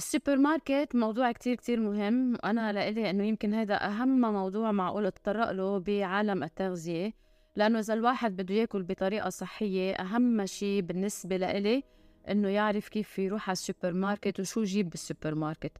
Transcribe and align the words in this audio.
السوبر 0.00 0.36
ماركت 0.36 0.88
موضوع 0.94 1.32
كتير 1.32 1.54
كتير 1.54 1.80
مهم. 1.80 2.34
وأنا 2.34 2.72
لإلي 2.72 3.10
إنه 3.10 3.24
يمكن 3.24 3.54
هذا 3.54 3.86
أهم 3.86 4.20
موضوع 4.20 4.72
معقول 4.72 5.06
أتطرق 5.06 5.50
له 5.50 5.78
بعالم 5.78 6.42
التغذية 6.42 7.12
لأنه 7.56 7.78
إذا 7.78 7.94
الواحد 7.94 8.36
بده 8.36 8.54
ياكل 8.54 8.82
بطريقة 8.82 9.28
صحية 9.30 9.92
أهم 9.92 10.46
شيء 10.46 10.82
بالنسبة 10.82 11.36
لإلي 11.36 11.82
إنه 12.28 12.48
يعرف 12.48 12.88
كيف 12.88 13.18
يروح 13.18 13.48
على 13.48 13.52
السوبر 13.52 13.92
ماركت 13.92 14.40
وشو 14.40 14.60
يجيب 14.60 14.90
بالسوبر 14.90 15.34
ماركت 15.34 15.72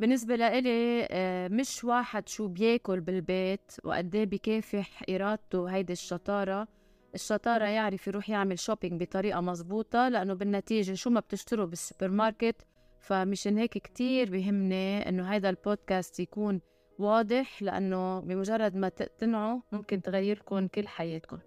بالنسبة 0.00 0.36
لإلي 0.36 1.08
آه، 1.10 1.48
مش 1.48 1.84
واحد 1.84 2.28
شو 2.28 2.48
بياكل 2.48 3.00
بالبيت 3.00 3.72
وقد 3.84 4.14
إيه 4.14 4.24
بكافح 4.24 5.02
إرادته 5.10 5.66
هيدي 5.66 5.92
الشطارة. 5.92 6.68
الشطارة 7.14 7.64
يعرف 7.64 8.06
يروح 8.06 8.30
يعمل 8.30 8.58
shopping 8.58 9.02
بطريقة 9.02 9.40
مزبوطة 9.40 10.08
لأنه 10.08 10.34
بالنتيجة 10.34 10.94
شو 10.94 11.10
ما 11.10 11.20
بتشتروا 11.20 11.66
بالسوبر 11.66 12.08
ماركت 12.08 12.56
فمشان 13.02 13.58
هيك 13.58 13.78
كتير 13.78 14.30
بيهمني 14.30 15.08
إنه 15.08 15.24
هيدا 15.32 15.50
البودكاست 15.50 16.20
يكون 16.20 16.60
واضح 16.98 17.62
لأنه 17.62 18.20
بمجرد 18.20 18.76
ما 18.76 18.88
تقتنعوا 18.88 19.60
ممكن 19.72 20.02
تغيركم 20.02 20.66
كل 20.66 20.88
حياتكم. 20.88 21.38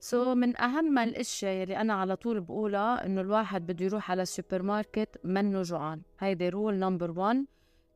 so 0.00 0.24
so, 0.24 0.28
من 0.36 0.60
أهم 0.60 0.98
الأشياء 0.98 1.54
يلي 1.54 1.76
أنا 1.76 1.94
على 1.94 2.16
طول 2.16 2.40
بقولها 2.40 3.06
إنه 3.06 3.20
الواحد 3.20 3.66
بده 3.66 3.84
يروح 3.84 4.10
على 4.10 4.22
السوبر 4.22 4.62
ماركت 4.62 5.20
منه 5.24 5.62
جوعان. 5.62 6.02
هيدي 6.18 6.48
rule 6.48 6.74
number 6.74 7.10
1 7.18 7.44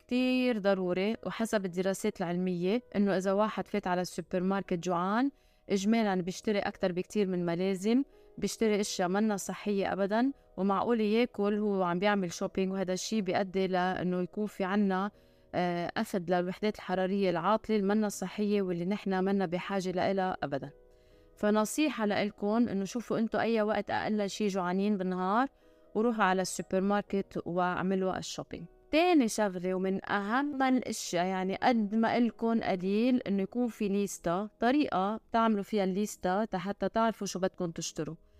كتير 0.06 0.58
ضروري 0.58 1.16
وحسب 1.26 1.64
الدراسات 1.64 2.20
العلمية 2.20 2.82
إنه 2.96 3.16
إذا 3.16 3.32
واحد 3.32 3.68
فات 3.68 3.86
على 3.86 4.00
السوبر 4.00 4.40
ماركت 4.40 4.78
جوعان 4.78 5.30
إجمالا 5.70 6.22
بيشتري 6.22 6.58
أكتر 6.58 6.92
بكتير 6.92 7.26
من 7.26 7.46
ما 7.46 7.56
لازم. 7.56 8.04
بيشتري 8.38 8.80
أشياء 8.80 9.08
منا 9.08 9.36
صحية 9.36 9.92
ابدا 9.92 10.32
ومعقول 10.56 11.00
ياكل 11.00 11.58
هو 11.58 11.82
عم 11.82 11.98
بيعمل 11.98 12.32
shopping 12.32 12.72
وهذا 12.72 12.92
الشيء 12.92 13.20
بيؤدي 13.20 13.66
لإنه 13.66 14.22
يكون 14.22 14.46
في 14.46 14.64
عنا 14.64 15.10
آه، 15.54 15.92
أخذ 15.96 16.22
للوحدات 16.28 16.76
الحرارية 16.76 17.30
العاطلة 17.30 17.76
المنا 17.76 18.06
الصحية 18.06 18.62
واللي 18.62 18.84
نحن 18.84 19.24
منا 19.24 19.46
بحاجة 19.46 19.90
لها 19.90 20.36
أبدا. 20.42 20.70
فنصيحة 21.36 22.06
لإلكم 22.06 22.68
إنه 22.68 22.84
شوفوا 22.84 23.18
أنتوا 23.18 23.40
أي 23.40 23.62
وقت 23.62 23.90
أقل 23.90 24.30
شيء 24.30 24.48
جوعانين 24.48 24.96
بالنهار 24.96 25.48
وروحوا 25.94 26.24
على 26.24 26.42
السوبر 26.42 26.80
ماركت 26.80 27.42
واعملوا 27.46 28.18
ال 28.18 28.23
shopping 28.23 28.66
تاني 28.90 29.28
شغلة 29.28 29.74
ومن 29.74 30.10
أهم 30.10 30.62
الأشياء 30.62 31.26
يعني 31.26 31.56
قد 31.56 31.94
ما 31.94 32.18
إلكم 32.18 32.60
قليل 32.60 33.22
إنه 33.22 33.42
يكون 33.42 33.68
في 33.68 33.88
ليستا 33.88 34.48
طريقة 34.60 35.20
تعملوا 35.32 35.62
فيها 35.62 35.84
الليستا 35.84 36.46
حتى 36.54 36.88
تعرفوا 36.88 37.26
شو 37.26 37.38
بدكم 37.38 37.70
تشتروا. 37.70 38.14
آه، 38.14 38.33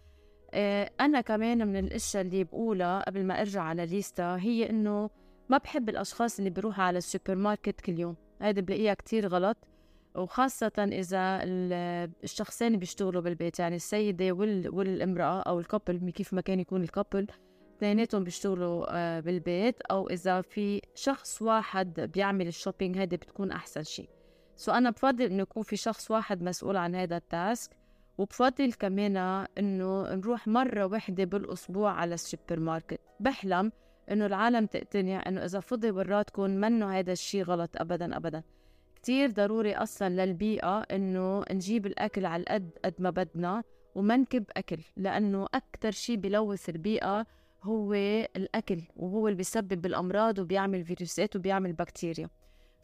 أنا 1.00 1.20
كمان 1.20 1.68
من 1.68 1.76
الأشياء 1.76 2.22
اللي 2.22 2.44
بقولها 2.44 3.02
قبل 3.02 3.24
ما 3.24 3.40
أرجع 3.40 3.62
على 3.62 3.84
الليستا 3.84 4.36
هي 4.36 4.70
إنه 4.70 5.10
ما 5.48 5.58
بحب 5.58 5.88
الأشخاص 5.88 6.38
اللي 6.38 6.50
بيروحوا 6.50 6.84
على 6.84 6.98
السوبر 6.98 7.34
ماركت 7.34 7.80
كل 7.80 7.98
يوم. 7.98 8.16
هيدي 8.40 8.62
بلاقيها 8.62 8.94
كتير 8.94 9.28
غلط 9.28 9.56
وخاصة 10.14 10.72
إذا 10.78 11.40
الشخصين 12.24 12.76
بيشتغلوا 12.76 13.22
بالبيت 13.22 13.58
يعني 13.58 13.76
السيدة 13.76 14.32
والامرأة 14.32 15.42
أو 15.42 15.60
ال 15.60 15.67
couple 15.67 16.10
كيف 16.10 16.34
ما 16.34 16.40
كان 16.40 16.60
يكون 16.60 16.82
ال 16.82 16.89
couple 16.89 17.26
اثنيناتهم 17.76 18.24
بيشتغلوا 18.24 18.86
آه، 18.90 19.20
بالبيت 19.20 19.80
أو 19.82 20.08
إذا 20.08 20.40
في 20.40 20.80
شخص 20.94 21.42
واحد 21.42 22.00
بيعمل 22.00 22.46
ال 22.46 22.52
shopping 22.52 22.98
هيدي 22.98 23.16
بتكون 23.16 23.52
أحسن 23.52 23.82
شيء. 23.82 24.08
so 24.56 24.72
أنا 24.72 24.90
بفضل 24.90 25.24
إنه 25.24 25.42
يكون 25.42 25.62
في 25.62 25.76
شخص 25.76 26.10
واحد 26.10 26.42
مسؤول 26.42 26.76
عن 26.76 26.94
هذا 26.94 27.16
ال 27.16 27.27
task 27.27 27.70
وبفضل 28.18 28.72
كمان 28.72 29.46
إنه 29.58 30.14
نروح 30.14 30.48
مرة 30.48 30.84
واحدة 30.86 31.24
بالأسبوع 31.24 31.92
على 31.92 32.14
السوبر 32.14 32.60
ماركت 32.60 33.00
بحلم 33.20 33.72
إنه 34.10 34.26
العالم 34.26 34.66
تقتنع 34.66 35.22
إنه 35.26 35.44
إذا 35.44 35.60
فضي 35.60 35.90
براتكم 35.90 36.50
منه 36.50 36.98
هذا 36.98 37.12
الشيء 37.12 37.42
غلط 37.44 37.70
أبدا 37.76 38.16
أبدا. 38.16 38.42
كتير 38.96 39.30
ضروري 39.30 39.74
أصلا 39.74 40.08
للبيئة 40.08 40.80
إنه 40.80 41.44
نجيب 41.52 41.86
الأكل 41.86 42.26
على 42.26 42.42
القد 42.42 42.70
قد 42.84 42.94
ما 42.98 43.10
بدنا 43.10 43.62
وما 43.94 44.16
نكب 44.16 44.44
أكل 44.56 44.78
لأنه 44.96 45.46
أكتر 45.54 45.90
شيء 45.90 46.16
بلوث 46.16 46.68
البيئة 46.68 47.26
هو 47.62 47.94
الأكل 48.36 48.80
وهو 48.96 49.28
اللي 49.28 49.36
بيسبب 49.36 49.86
الأمراض 49.86 50.38
وبيعمل 50.38 50.84
فيروسات 50.84 51.36
وبيعمل 51.36 51.72
بكتيريا. 51.72 52.28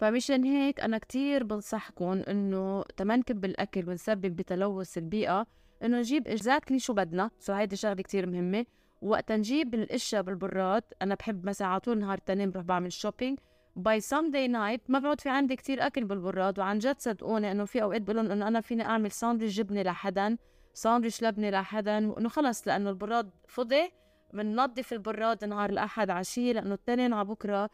فمشان 0.01 0.45
هيك 0.45 0.81
أنا 0.81 0.99
كتير 0.99 1.45
بنصحكم 1.45 2.23
إنه 2.29 2.83
تمنكب 2.97 3.41
بالأكل 3.41 3.89
ونسبب 3.89 4.37
بتلوث 4.37 4.99
البيئة 4.99 5.47
إنه 5.83 5.99
نجيب 5.99 6.29
exactly 6.29 6.79
شو 6.79 6.93
بدنا. 6.93 7.31
so 7.39 7.53
هيدي 7.53 7.77
شغلة 7.77 8.03
كتير 8.03 8.27
مهمة. 8.27 8.67
وقت 9.03 9.33
نجيب 9.33 9.75
الأشياء 9.75 10.23
بالبراد 10.23 10.83
أنا 11.03 11.15
بحب 11.15 11.47
مثلا 11.47 11.69
على 11.69 11.81
طول 11.81 11.99
نهار 11.99 12.19
التنين 12.19 12.51
بروح 12.51 12.65
بعمل 12.65 12.93
shopping 12.93 13.39
by 13.77 14.01
Sunday 14.01 14.49
night 14.49 14.81
ما 14.89 14.99
بعود 14.99 15.21
في 15.21 15.29
عندي 15.29 15.57
كتير 15.57 15.87
أكل 15.87 16.05
بالبراد 16.05 16.59
وعن 16.59 16.79
جد 16.79 16.97
صدقوني 16.99 17.53
إنه 17.53 17.65
في 17.65 17.83
أوقات 17.83 18.03
بقول 18.03 18.19
إنه 18.19 18.49
أنا 18.49 18.61
فيني 18.61 18.85
أعمل 18.85 19.11
ساندويتش 19.11 19.57
جبنة 19.57 19.83
لحدا 19.83 20.37
ساندويتش 20.75 21.23
لبنة 21.23 21.51
لحدا 21.51 22.11
وإنه 22.11 22.29
خلص 22.29 22.69
لأنه 22.69 22.91
البراد 22.91 23.31
فضي. 23.49 23.91
بننظف 24.35 24.93
البراد 24.93 25.45
نهار 25.45 25.71
الأحد 25.71 26.11
عشيه 26.11 26.53
لأنه 26.53 26.75
التنين 26.75 27.13
على 27.13 27.25
بكرة. 27.25 27.71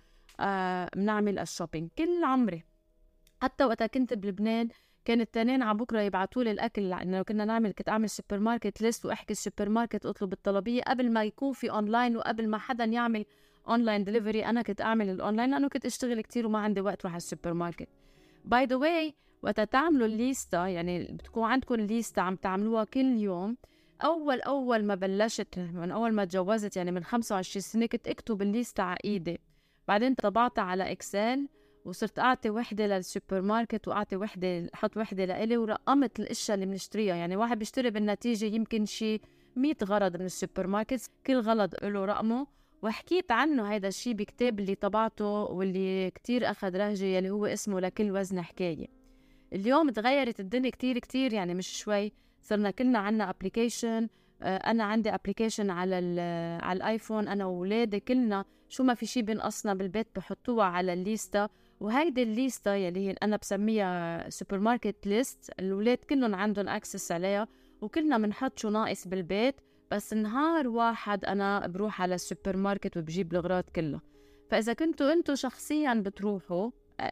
بنعمل 0.96 1.38
ال 1.38 1.44
shopping 1.44 1.90
كل 1.98 2.24
عمري. 2.24 2.64
حتى 3.42 3.64
وقتها 3.64 3.86
كنت 3.86 4.14
بلبنان 4.14 4.68
كان 5.04 5.20
التنين 5.20 5.62
على 5.62 5.78
بكرة 5.78 6.00
يبعثوا 6.00 6.42
لي 6.44 6.50
الأكل 6.50 6.88
لأنه 6.88 7.22
كنا 7.22 7.44
نعمل 7.44 7.72
كنت 7.72 7.88
أعمل 7.88 8.10
supermarket 8.10 8.82
list 8.82 9.06
وأحكي 9.06 9.32
السوبر 9.32 9.68
ماركت 9.68 10.06
أطلب 10.06 10.32
الطلبية 10.32 10.82
قبل 10.82 11.12
ما 11.12 11.24
يكون 11.24 11.52
في 11.52 11.70
اونلاين 11.70 12.16
وقبل 12.16 12.48
ما 12.48 12.58
حدا 12.58 12.84
يعمل 12.84 13.24
online 13.68 14.04
delivery 14.04 14.46
أنا 14.46 14.62
كنت 14.62 14.80
أعمل 14.80 15.10
الاونلاين 15.10 15.50
لأنه 15.50 15.68
كنت 15.68 15.86
أشتغل 15.86 16.20
كتير 16.20 16.46
وما 16.46 16.58
عندي 16.58 16.80
وقت 16.80 17.02
روح 17.04 17.12
على 17.12 17.16
السوبر 17.16 17.52
ماركت 17.52 17.88
by 18.44 18.64
the 18.64 18.76
way 18.76 19.14
وقت 19.42 19.60
تعملوا 19.60 20.06
الليستا 20.06 20.66
يعني 20.66 21.04
بتكون 21.12 21.44
عندكم 21.44 21.74
الليستا 21.74 22.20
عم 22.20 22.36
تعملوها 22.36 22.84
كل 22.84 23.18
يوم. 23.18 23.56
أول 24.04 24.40
أول 24.40 24.84
ما 24.84 24.94
بلشت 24.94 25.58
من 25.58 25.90
أول 25.90 26.12
ما 26.12 26.24
تجوزت 26.24 26.76
يعني 26.76 26.90
من 26.90 27.04
25 27.04 27.62
سنة 27.62 27.86
كنت 27.86 28.08
أكتب 28.08 28.42
الليستا 28.42 28.82
على 28.82 28.98
إيدي. 29.04 29.40
بعدين 29.88 30.14
طبعتها 30.14 30.62
على 30.62 30.92
Excel 30.92 31.48
وصرت 31.84 32.18
أعطي 32.18 32.50
وحدة 32.50 32.86
للسوبر 32.86 33.40
ماركت 33.40 33.88
وأعطي 33.88 34.16
وحدة 34.16 34.70
أحط 34.74 34.96
وحدة 34.96 35.24
لإلي 35.24 35.56
ورقمت 35.56 36.20
الأشياء 36.20 36.54
اللي 36.54 36.66
بنشتريها. 36.66 37.14
يعني 37.14 37.36
واحد 37.36 37.58
بيشتري 37.58 37.90
بالنتيجة 37.90 38.44
يمكن 38.44 38.84
شي 38.84 39.20
100 39.56 39.74
غرض 39.84 40.16
من 40.16 40.26
السوبر 40.26 40.66
ماركت 40.66 41.10
كل 41.26 41.40
غرض 41.40 41.74
له 41.84 42.04
رقمه. 42.04 42.46
وحكيت 42.82 43.32
عنه 43.32 43.72
هيدا 43.72 43.88
الشيء 43.88 44.12
بكتاب 44.12 44.60
اللي 44.60 44.74
طبعته 44.74 45.24
واللي 45.24 46.10
كتير 46.10 46.50
أخذ 46.50 46.76
رهجة 46.76 47.04
يلي 47.04 47.30
هو 47.30 47.46
اسمه 47.46 47.80
لكل 47.80 48.10
وزن 48.10 48.42
حكاية. 48.42 48.86
اليوم 49.52 49.90
تغيرت 49.90 50.40
الدنيا 50.40 50.70
كتير 50.70 50.98
كتير 50.98 51.32
يعني 51.32 51.54
مش 51.54 51.78
شوي 51.78 52.12
صرنا 52.42 52.70
كلنا 52.70 52.98
عنا 52.98 53.30
application 53.30 54.08
أنا 54.42 54.84
عندي 54.84 55.14
application 55.14 55.70
على 55.70 56.20
على 56.62 56.76
ال 56.76 56.84
iPhone 56.84 57.28
أنا 57.28 57.44
واولادي 57.46 58.00
كلنا 58.00 58.44
شو 58.68 58.82
ما 58.84 58.94
في 58.94 59.06
شيء 59.06 59.22
بنقصنا 59.22 59.74
بالبيت 59.74 60.06
بحطوها 60.16 60.64
على 60.64 60.92
الليستا 60.92 61.48
وهيدي 61.80 62.22
الليستا 62.22 62.76
يلي 62.76 63.08
هي 63.08 63.14
أنا 63.22 63.36
بسميها 63.36 64.30
supermarket 64.30 65.06
list 65.06 65.50
الاولاد 65.60 65.98
كلهم 65.98 66.34
عندهم 66.34 66.68
access 66.68 67.12
عليها 67.12 67.48
وكلنا 67.80 68.18
بنحط 68.18 68.58
شو 68.58 68.68
ناقص 68.68 69.08
بالبيت. 69.08 69.60
بس 69.90 70.14
نهار 70.14 70.68
واحد 70.68 71.24
أنا 71.24 71.66
بروح 71.66 72.02
على 72.02 72.14
السوبر 72.14 72.56
ماركت 72.56 72.96
وبجيب 72.96 73.32
الأغراض 73.32 73.64
كلها. 73.64 74.00
فإذا 74.50 74.72
كنتوا 74.72 75.12
أنتوا 75.12 75.34
شخصيا 75.34 75.94
بتروحوا 75.94 76.70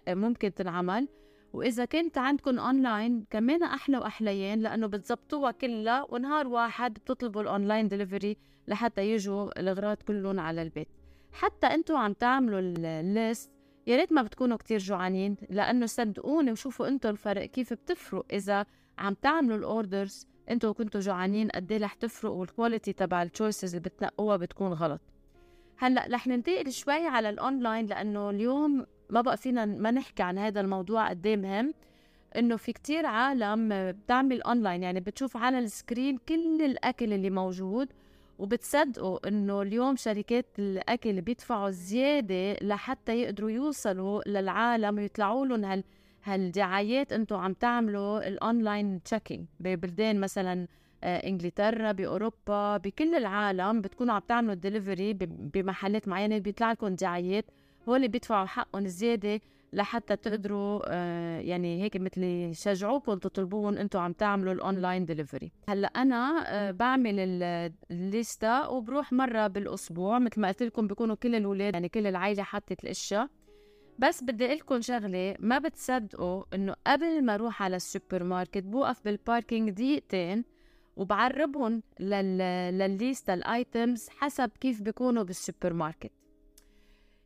ممكن 0.08 0.54
تنعمل. 0.54 1.08
وإذا 1.54 1.84
كنت 1.84 2.18
عندكم 2.18 2.58
اونلاين 2.58 3.24
كمان 3.30 3.62
أحلى 3.62 3.98
واحليين 3.98 4.60
لأنه 4.60 4.86
بتزبطوها 4.86 5.50
كلها 5.50 6.06
ونهار 6.08 6.46
واحد 6.48 6.94
بتطلبوا 6.94 7.42
ال 7.42 7.49
online 7.49 7.88
delivery 7.88 8.36
لحتى 8.68 9.10
يجوا 9.10 9.60
الأغراض 9.60 9.96
كلهم 9.96 10.40
على 10.40 10.62
البيت. 10.62 10.88
حتى 11.32 11.66
أنتوا 11.66 11.98
عم 11.98 12.12
تعملوا 12.12 12.60
ال 12.60 12.78
list 12.78 13.50
يا 13.86 13.96
ريت 13.96 14.12
ما 14.12 14.22
بتكونوا 14.22 14.56
كتير 14.56 14.78
جوعانين 14.78 15.36
لأنه 15.50 15.86
صدقوني 15.86 16.52
وشوفوا 16.52 16.88
أنتوا 16.88 17.10
الفرق 17.10 17.44
كيف 17.44 17.72
بتفرق 17.72 18.26
إذا 18.32 18.66
عم 18.98 19.14
تعملوا 19.14 19.56
ال 19.56 19.66
orders 19.66 20.26
أنتوا 20.50 20.72
كنتوا 20.72 21.00
جوعانين 21.00 21.48
قد 21.48 21.72
إيه 21.72 21.78
رح 21.78 21.94
تفرق 21.94 22.30
وال 22.32 22.45
quality 22.45 22.92
تبع 22.92 23.22
ال 23.22 23.29
choices 23.29 23.74
اللي 23.74 23.88
بتنقوها 23.88 24.36
بتكون 24.36 24.72
غلط. 24.72 25.00
هلأ 25.76 26.06
رح 26.10 26.26
ننتقل 26.26 26.72
شوي 26.72 27.06
على 27.06 27.28
الاونلاين 27.30 27.86
لأنه 27.86 28.30
اليوم 28.30 28.86
ما 29.10 29.20
بقى 29.20 29.36
فينا 29.36 29.64
ما 29.64 29.90
نحكي 29.90 30.22
عن 30.22 30.38
هذا 30.38 30.60
الموضوع 30.60 31.08
قد 31.08 31.26
إيه 31.26 31.36
مهم 31.36 31.74
إنه 32.36 32.56
في 32.56 32.72
كتير 32.72 33.06
عالم 33.06 33.68
بتعمل 33.92 34.42
اونلاين 34.42 34.82
يعني 34.82 35.00
بتشوف 35.00 35.36
على 35.36 35.58
ال 35.58 35.67
screen 35.67 36.18
كل 36.28 36.62
الأكل 36.62 37.12
اللي 37.12 37.30
موجود 37.30 37.88
وبتصدقوا 38.38 39.28
إنه 39.28 39.62
اليوم 39.62 39.96
شركات 39.96 40.46
الأكل 40.58 41.20
بيدفعوا 41.20 41.70
زيادة 41.70 42.52
لحتى 42.62 43.22
يقدروا 43.22 43.50
يوصلوا 43.50 44.22
للعالم 44.26 44.96
ويطلعوا 44.98 45.46
لهم 45.46 45.64
هال 45.64 45.84
هالدعايات 46.24 47.12
أنتم 47.12 47.36
عم 47.36 47.52
تعملوا 47.52 48.28
ال 48.28 48.39
online 48.39 49.02
checking 49.02 49.46
ببلدان 49.60 50.20
مثلا 50.20 50.66
بانجلترا 51.02 51.92
بأوروبا 51.92 52.76
بكل 52.76 53.14
العالم 53.14 53.80
بتكونوا 53.80 54.14
عم 54.14 54.20
تعملوا 54.28 54.54
ديليفري 54.54 55.12
بمحلات 55.54 56.08
معينة 56.08 56.38
بيطلع 56.38 56.72
لكم 56.72 56.88
دعايات. 56.94 57.44
هو 57.88 57.96
اللي 57.96 58.08
بيدفعوا 58.08 58.46
حقهم 58.46 58.86
زياده 58.86 59.40
لحتى 59.72 60.16
تقدروا 60.16 60.80
آه 60.86 61.40
يعني 61.40 61.82
هيك 61.82 61.96
مثل 61.96 62.22
يشجعوكم 62.22 63.14
تطلبوهم 63.14 63.76
أنتم 63.78 63.98
عم 63.98 64.12
تعملوا 64.12 64.52
ال 64.52 64.60
online 64.60 65.04
delivery 65.06 65.52
هلأ 65.68 65.88
أنا 65.88 66.44
آه 66.46 66.70
بعمل 66.70 67.14
الليستا 67.90 68.66
وبروح 68.66 69.12
مرة 69.12 69.46
بالأسبوع 69.46 70.18
مثل 70.18 70.40
ما 70.40 70.48
قلت 70.48 70.62
لكم 70.62 70.86
بيكونوا 70.86 71.14
كل 71.14 71.34
الاولاد 71.34 71.74
يعني 71.74 71.88
كل 71.88 72.06
العائله 72.06 72.42
حطت 72.42 72.84
الاشياء 72.84 73.28
بس 73.98 74.24
بدي 74.24 74.46
أقول 74.46 74.56
لكم 74.56 74.80
شغلة 74.80 75.34
ما 75.38 75.58
بتصدقوا 75.58 76.44
إنه 76.54 76.74
قبل 76.86 77.24
ما 77.24 77.34
أروح 77.34 77.62
على 77.62 77.76
السوبر 77.76 78.24
ماركت 78.24 78.62
بوقف 78.62 79.04
بال 79.04 79.19
parking 79.19 79.70
دقيقتين 79.70 80.44
وبرتبهم 80.96 81.82
لل... 82.00 82.38
للليستا 82.78 83.34
ال 83.34 83.47
items 83.47 84.08
حسب 84.08 84.50
كيف 84.60 84.82
بيكونوا 84.82 85.22
بالسوبر 85.22 85.72
ماركت 85.72 86.12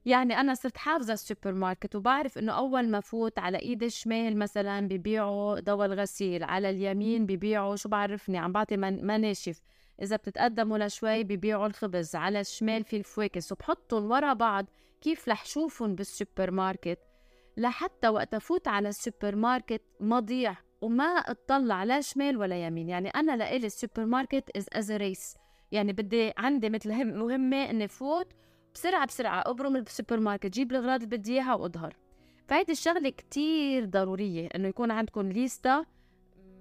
يعني 0.07 0.41
أنا 0.41 0.55
صرت 0.55 0.77
حافظة 0.77 1.13
السوبر 1.13 1.53
ماركت 1.53 1.97
وبعرف 1.97 2.39
إنه 2.39 2.53
أول 2.53 2.89
ما 2.89 3.01
فوت 3.01 3.39
على 3.39 3.59
إيد 3.59 3.83
الشمال 3.83 4.39
مثلا 4.39 4.89
ببيعوا 4.89 5.61
دواء 5.61 5.87
الغسيل 5.87 6.45
على 6.45 6.71
اليمين 6.71 7.27
ببيعوا 7.27 7.77
شو 7.77 7.89
بعرفني 7.89 8.39
عم 8.39 8.53
بعطي 8.53 8.77
منا 8.77 9.19
شيف 9.19 9.61
إذا 10.03 10.17
بتتقدموا 10.17 10.79
لشوي 10.79 11.25
ببيعوا 11.25 11.67
الخبز 11.67 12.15
على 12.17 12.41
الشمال 12.41 12.85
في 12.85 12.97
الفواكه. 12.97 13.41
وبحطهم 13.53 14.11
ورا 14.11 14.33
بعض 14.33 14.67
كيف 15.01 15.29
رح 15.29 15.45
شوفهم 15.45 15.95
بالسوبر 15.95 16.51
ماركت 16.51 16.99
لحتى 17.57 18.09
وقت 18.09 18.35
أفوت 18.35 18.69
على 18.69 18.89
السوبر 18.89 19.37
ماركت 19.37 19.83
ما 20.01 20.21
ضيع 20.21 20.57
وما 20.81 21.05
اطلع 21.05 21.85
لا 21.85 22.01
شمال 22.01 22.37
ولا 22.37 22.67
يمين. 22.67 22.89
يعني 22.89 23.09
أنا 23.09 23.37
لإلي 23.37 23.67
السوبر 23.67 24.05
ماركت 24.05 24.57
is 24.57 24.67
is 24.73 24.93
race 24.93 25.37
يعني 25.73 25.93
بدي 25.93 26.33
عندي 26.39 26.71
مثل 26.71 27.05
مهمة 27.05 27.71
إني 27.71 27.89
فوت 27.89 28.33
بسرعة 28.79 29.07
بسرعة 29.07 29.43
أبرم 29.47 29.77
السوبر 29.77 30.21
ماركت 30.21 30.47
جيب 30.47 30.71
الأغراض 30.71 31.03
اللي 31.03 31.17
بدي 31.17 31.33
إياها 31.35 31.55
وأظهر. 31.55 31.97
فهيدي 32.49 32.73
الشغلة 32.73 33.09
كتير 33.11 33.85
ضرورية 33.85 34.49
إنه 34.55 34.69
يكون 34.69 34.91
عندكم 34.91 35.33
ليستا 35.33 35.85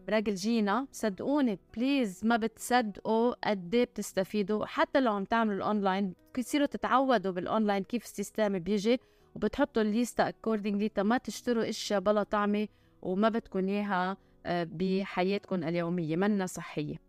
رجاءً 0.09 0.87
صدقوني 0.91 1.59
please 1.75 2.25
ما 2.25 2.37
بتصدقوا 2.37 3.49
قد 3.49 3.75
إيه 3.75 3.83
بتستفيدوا. 3.83 4.65
حتى 4.65 5.01
لو 5.01 5.13
عم 5.13 5.23
تعملوا 5.23 5.55
الأونلاين 5.57 6.13
بتصيروا 6.35 6.65
تتعودوا 6.67 7.31
بالأونلاين 7.31 7.83
كيف 7.83 8.03
ال 8.03 8.11
system 8.11 8.59
بيجي 8.59 8.99
وبتحطوا 9.35 9.81
الليستا 9.81 10.27
accordingly 10.27 10.91
ما 11.03 11.17
تشتروا 11.17 11.69
إشياء 11.69 11.99
بلا 11.99 12.23
طعمة 12.23 12.67
وما 13.01 13.29
بدكم 13.29 13.67
إياها 13.67 14.17
آه، 14.45 14.67
بحياتكم 14.71 15.63
اليومية 15.63 16.15
منا 16.15 16.45
صحية. 16.45 17.06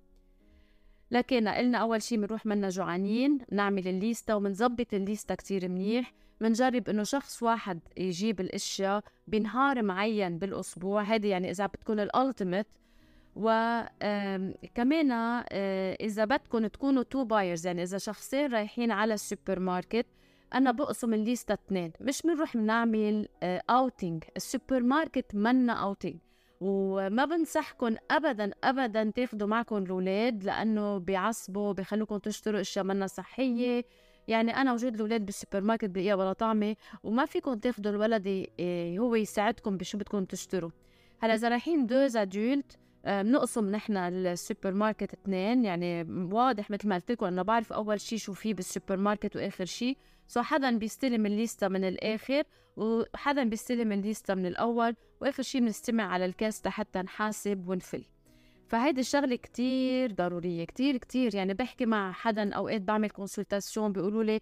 لكن 1.11 1.49
قلنا 1.49 1.79
أول 1.79 2.03
شيء 2.03 2.19
بنروح 2.19 2.47
منا 2.47 2.69
جوعانين 2.69 3.39
نعمل 3.53 3.89
الليستا 3.89 4.35
وبنظبط 4.35 4.95
الليستا 4.95 5.35
كتير 5.35 5.69
منيح. 5.69 6.15
بنجرب 6.41 6.89
إنه 6.89 7.03
شخص 7.03 7.43
واحد 7.43 7.81
يجيب 7.97 8.41
الأشياء 8.41 9.05
بنهار 9.27 9.83
معين 9.83 10.39
بالأسبوع. 10.39 11.03
هذه 11.03 11.27
يعني 11.27 11.51
إذا 11.51 11.67
بتكون 11.67 12.01
ال 12.01 12.07
ultimate. 12.07 12.67
وكمان 13.37 15.13
آه، 15.13 15.97
إذا 16.01 16.25
بدكم 16.25 16.67
تكونوا 16.67 17.03
two 17.03 17.25
buyers 17.25 17.67
يعني 17.67 17.83
إذا 17.83 17.99
شخصين 17.99 18.53
رايحين 18.53 18.91
على 18.91 19.15
السوبر 19.15 19.61
ماركت 19.61 20.07
أنا 20.55 20.71
بقسم 20.71 21.15
الليستا 21.15 21.55
اثنين. 21.55 21.93
مش 22.01 22.23
بنروح 22.23 22.57
بنعمل 22.57 23.29
outing 23.43 24.25
آه، 24.25 24.33
السوبر 24.37 24.81
ماركت 24.81 25.35
منا 25.35 25.73
outing 25.73 26.17
وما 26.61 27.25
بنصحكم 27.25 27.97
ابدا 28.11 28.51
ابدا 28.65 29.11
تاخذوا 29.11 29.49
معكم 29.49 29.77
الأولاد 29.77 30.45
لأنه 30.45 30.99
بيعصبوا 30.99 31.73
بخلوكم 31.73 32.19
تشتروا 32.19 32.61
أشياء 32.61 32.85
منا 32.85 33.07
صحية. 33.07 33.85
يعني 34.29 34.57
أنا 34.57 34.73
وجود 34.73 34.95
الأولاد 34.95 35.27
بالسوبر 35.27 35.61
ماركت 35.61 35.85
بلاقيها 35.85 36.15
ولا 36.15 36.33
طعمة 36.33 36.77
وما 37.03 37.25
فيكم 37.25 37.55
تاخذوا 37.55 37.93
الولد 37.93 38.47
آه، 38.61 38.99
هو 38.99 39.15
يساعدكم 39.15 39.77
بشو 39.77 39.99
بدكم 39.99 40.25
تشتروا. 40.25 40.71
هلأ 41.21 41.35
إذا 41.35 41.49
رايحين 41.49 41.87
deux 41.87 42.17
adultes 42.17 42.79
بنقسم 43.09 43.71
نحن 43.71 43.97
السوبر 43.97 44.73
ماركت 44.73 45.13
اثنين 45.13 45.65
يعني 45.65 46.03
واضح 46.33 46.71
مثل 46.71 46.89
ما 46.89 46.95
قلت 46.95 47.11
لكم 47.11 47.27
إنه 47.27 47.43
بعرف 47.43 47.73
أول 47.73 48.01
شيء 48.01 48.19
شو 48.19 48.33
في 48.33 48.55
بالسوبر 48.55 48.97
ماركت 48.97 49.37
وآخر 49.37 49.65
شيء 49.65 49.97
so 50.27 50.43
حدا 50.43 50.79
بيستلم 50.79 51.27
الليستا 51.27 51.69
من 51.69 51.85
الآخر 51.85 52.43
وحدا 52.77 53.45
بيستلم 53.45 53.93
الليستا 53.93 54.35
من 54.35 54.47
الأول 54.47 54.95
وآخر 55.21 55.43
شيء 55.43 55.61
بنجتمع 55.61 56.05
على 56.05 56.25
الـ 56.25 56.31
caisse 56.31 56.69
حتى 56.69 56.99
نحاسب 56.99 57.69
ونفل. 57.69 58.05
فهيدي 58.69 59.01
الشغلة 59.01 59.37
كتير 59.37 60.13
ضرورية 60.13 60.65
كتير 60.65 60.97
كتير. 60.97 61.35
يعني 61.35 61.55
بحكي 61.55 61.87
مع 61.87 62.13
حدا 62.13 62.55
أوقات 62.55 62.81
بعمل 62.81 63.11
consultation 63.11 63.93
بيقولوا 63.93 64.25
لي 64.25 64.35
آه 64.35 64.41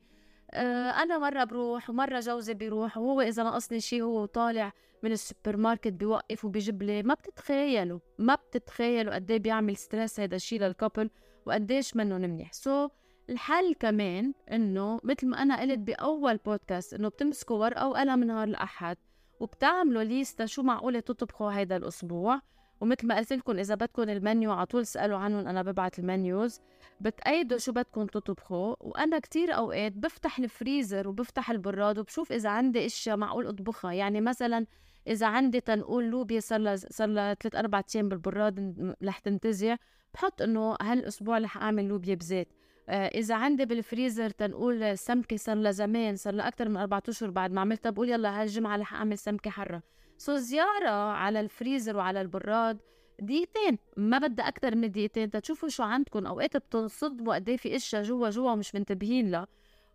أنا 0.54 1.18
مرة 1.18 1.44
بروح 1.44 1.90
ومرة 1.90 2.20
جوزي 2.20 2.54
بيروح 2.54 2.96
وهو 2.98 3.20
إذا 3.20 3.42
ناقصني 3.42 3.80
شيء 3.80 4.02
هو 4.02 4.24
طالع 4.24 4.72
من 5.02 5.12
السوبر 5.12 5.56
ماركت 5.56 5.92
بيوقف 5.92 6.44
وبيجيب 6.44 6.82
لي 6.82 7.02
ما 7.02 7.14
بتتخيلوا 7.14 7.98
ما 8.18 8.34
بتتخيلوا 8.34 9.14
قد 9.14 9.30
إيه 9.30 9.38
بيعمل 9.38 9.76
stress 9.76 10.20
هذا 10.20 10.36
الشيء 10.36 10.60
لل 10.60 10.73
couple 10.73 11.10
وقديش 11.46 11.96
منه 11.96 12.18
منيح. 12.18 12.52
so, 12.52 12.90
الحل 13.30 13.74
كمان 13.74 14.32
إنه 14.52 15.00
مثل 15.04 15.26
ما 15.26 15.42
أنا 15.42 15.60
قلت 15.60 15.78
بأول 15.78 16.36
بودكاست 16.36 16.94
إنه 16.94 17.08
بتمسكوا 17.08 17.56
ورقة 17.56 17.88
وقلم 17.88 18.24
نهار 18.24 18.48
الأحد 18.48 18.96
وبتعملوا 19.40 20.02
ليستا 20.02 20.46
شو 20.46 20.62
معقولة 20.62 21.00
تطبخوا 21.00 21.50
هذا 21.50 21.76
الأسبوع. 21.76 22.40
ومثل 22.80 23.06
ما 23.06 23.16
قلت 23.16 23.32
لكم 23.32 23.58
إذا 23.58 23.74
بدكم 23.74 24.02
المنيو 24.02 24.52
على 24.52 24.66
طول 24.66 24.80
اسألوا 24.80 25.18
عنهم 25.18 25.48
أنا 25.48 25.62
ببعت 25.62 25.98
ال 25.98 26.07
menus. 26.07 26.60
بتقيدوا 27.00 27.58
شو 27.58 27.72
بدكم 27.72 28.06
تطبخوا 28.06 28.74
وأنا 28.80 29.18
كتير 29.18 29.56
أوقات 29.56 29.92
بفتح 29.92 30.38
الفريزر 30.38 31.08
وبفتح 31.08 31.50
البراد 31.50 31.98
وبشوف 31.98 32.32
إذا 32.32 32.48
عندي 32.50 32.86
إشياء 32.86 33.16
معقول 33.16 33.46
أطبخها. 33.46 33.92
يعني 33.92 34.20
مثلا 34.20 34.66
إذا 35.06 35.26
عندي 35.26 35.60
تنقول 35.60 36.04
لوبيا 36.04 36.40
صار 36.40 36.58
لها 36.60 36.76
صار 36.76 37.08
لها 37.08 37.34
ثلاث 37.34 37.54
أربع 37.54 37.82
أيام 37.94 38.08
بالبراد 38.08 38.94
رح 39.04 39.18
تنتزع 39.18 39.76
بحط 40.14 40.42
إنه 40.42 40.76
هالأسبوع 40.82 41.38
رح 41.38 41.56
أعمل 41.56 41.84
لوبيا 41.84 42.14
بزيت. 42.14 42.48
إذا 42.88 43.34
عندي 43.34 43.64
بالفريزر 43.64 44.30
تنقول 44.30 44.98
سمكة 44.98 45.36
صار 45.36 45.56
لها 45.56 45.70
زمان 45.70 46.16
صار 46.16 46.34
لها 46.34 46.48
أكثر 46.48 46.68
من 46.68 46.76
أربع 46.76 47.00
أشهر 47.08 47.30
بعد 47.30 47.52
ما 47.52 47.60
عملتها 47.60 47.90
بقول 47.90 48.08
يلا 48.10 48.42
هالجمعه 48.42 48.76
رح 48.76 48.94
أعمل 48.94 49.18
سمكة 49.18 49.50
حرة. 49.50 49.82
so 50.18 50.36
زيارة 50.36 50.90
على 51.12 51.40
الفريزر 51.40 51.96
وعلى 51.96 52.20
البراد 52.20 52.78
دقيقتين 53.20 53.78
ما 53.96 54.18
بدها 54.18 54.48
أكثر 54.48 54.74
من 54.74 54.90
دقيقتين 54.90 55.30
تشوفوا 55.30 55.68
شو 55.68 55.82
عندكم. 55.82 56.26
أوقات 56.26 56.56
بتنصدموا 56.56 57.34
قد 57.34 57.48
إيه 57.48 57.56
في 57.56 57.76
إشياء 57.76 58.02
جوا 58.02 58.30
جوا 58.30 58.54
مش 58.54 58.74
منتبهين 58.74 59.30
لها. 59.30 59.46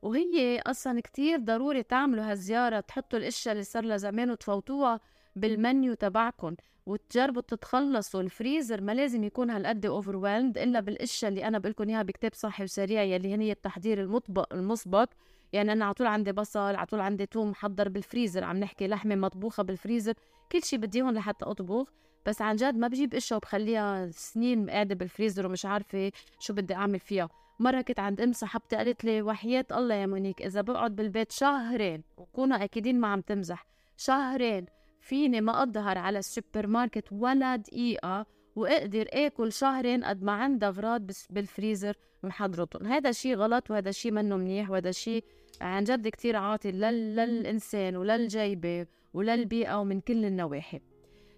وهي 0.01 0.59
أصلا 0.59 1.01
كتير 1.01 1.39
ضروري 1.39 1.83
تعملوا 1.83 2.31
هالزيارة 2.31 2.79
تحطوا 2.79 3.19
الإشياء 3.19 3.53
اللي 3.53 3.63
صار 3.63 3.83
لها 3.83 3.97
زمان 3.97 4.31
وتفوتوها 4.31 4.99
بالمنيو 5.35 5.93
تبعكم. 5.93 6.55
وتجربوا 6.85 7.41
تتخلصوا 7.41 8.21
الفريزر 8.21 8.81
ما 8.81 8.91
لازم 8.91 9.23
يكون 9.23 9.49
هالقد 9.49 9.85
over 9.85 10.35
إلا 10.37 10.79
بالأشياء 10.79 11.29
اللي 11.29 11.47
أنا 11.47 11.59
بقول 11.59 11.71
لكم 11.71 11.89
إياها 11.89 12.03
بكتاب 12.03 12.33
صحي 12.33 12.63
وسريع 12.63 13.03
يلي 13.03 13.37
هي 13.37 13.51
التحضير 13.51 14.01
المطبق 14.01 14.53
المسبق. 14.53 15.09
يعني 15.53 15.71
أنا 15.71 15.85
على 15.85 15.93
طول 15.93 16.07
عندي 16.07 16.31
بصل 16.31 16.59
على 16.59 16.85
طول 16.85 16.99
عندي 16.99 17.25
توم 17.25 17.49
محضر 17.49 17.89
بالفريزر 17.89 18.43
عم 18.43 18.57
نحكي 18.57 18.87
لحمة 18.87 19.15
مطبوخة 19.15 19.63
بالفريزر. 19.63 20.13
كل 20.51 20.63
شيء 20.63 20.79
بدي 20.79 21.01
هون 21.01 21.13
لحتى 21.13 21.45
أطبخ. 21.45 21.87
بس 22.25 22.41
عن 22.41 22.55
جد 22.55 22.75
ما 22.75 22.87
بجيب 22.87 23.13
أشياء 23.13 23.37
وبخليها 23.37 24.09
سنين 24.11 24.69
قاعدة 24.69 24.95
بالفريزر 24.95 25.45
ومش 25.45 25.65
عارفة 25.65 26.11
شو 26.39 26.53
بدي 26.53 26.73
أعمل 26.75 26.99
فيها. 26.99 27.29
مرة 27.59 27.81
كنت 27.81 27.99
عند 27.99 28.21
أم 28.21 28.33
صاحبتي 28.33 28.75
قالت 28.75 29.05
لي 29.05 29.21
وحياة 29.21 29.65
الله 29.71 29.95
يا 29.95 30.05
مونيك 30.05 30.41
إذا 30.41 30.61
بقعد 30.61 30.95
بالبيت 30.95 31.31
شهرين 31.31 32.03
وكونوا 32.17 32.63
أكيدين 32.63 32.99
ما 32.99 33.07
عم 33.07 33.21
تمزح 33.21 33.65
شهرين 33.97 34.65
فيني 35.01 35.41
ما 35.41 35.63
أظهر 35.63 35.97
على 35.97 36.19
السوبر 36.19 36.67
ماركت 36.67 37.05
ولا 37.11 37.55
دقيقة 37.55 38.25
وأقدر 38.55 39.05
آكل 39.13 39.51
شهرين 39.51 40.03
قد 40.03 40.23
ما 40.23 40.31
عندي 40.31 40.65
أغراض 40.65 41.01
بالفريزر 41.29 41.95
محضرتهم 42.23 42.87
هذا 42.87 43.11
شيء 43.11 43.35
غلط 43.35 43.71
وهذا 43.71 43.91
شيء 43.91 44.11
منه 44.11 44.37
منيح 44.37 44.69
وهذا 44.69 44.91
شيء 44.91 45.23
عن 45.61 45.83
جد 45.83 46.07
كتير 46.07 46.35
عاطل 46.35 46.69
لل... 46.69 47.15
للإنسان 47.15 47.95
وللجيبة 47.95 48.85
وللبيئة 49.13 49.75
ومن 49.75 49.99
كل 50.01 50.25
النواحي. 50.25 50.81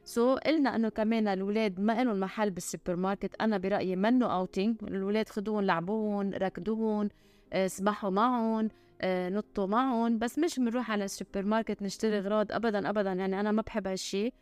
so, 0.04 0.40
قلنا 0.40 0.76
إنه 0.76 0.90
كمان 0.90 1.28
الأولاد 1.28 1.80
ما 1.80 2.04
لهم 2.04 2.20
محل 2.20 2.52
بالسوبر 2.52 2.96
ماركت 2.96 3.36
أنا 3.42 3.58
برأيي 3.58 3.96
منه 3.96 4.26
outing 4.26 4.76
الأولاد 4.84 5.30
خدوهم 5.30 5.62
لعبوهم 5.62 6.34
ركضوهم 6.34 7.10
آه، 7.54 7.68
سبحوا 7.68 8.10
معهم 8.10 8.70
نطوا 9.06 9.68
معهم 9.68 10.20
بس 10.20 10.40
مش 10.40 10.60
بنروح 10.60 10.92
على 10.92 11.06
السوبر 11.06 11.46
ماركت 11.46 11.82
نشتري 11.82 12.18
اغراض 12.18 12.52
ابدا 12.52 12.90
ابدا 12.90 13.14
يعني 13.14 13.40
أنا 13.40 13.52
ما 13.52 13.62
بحب 13.62 13.88
هالشيء 13.88 14.34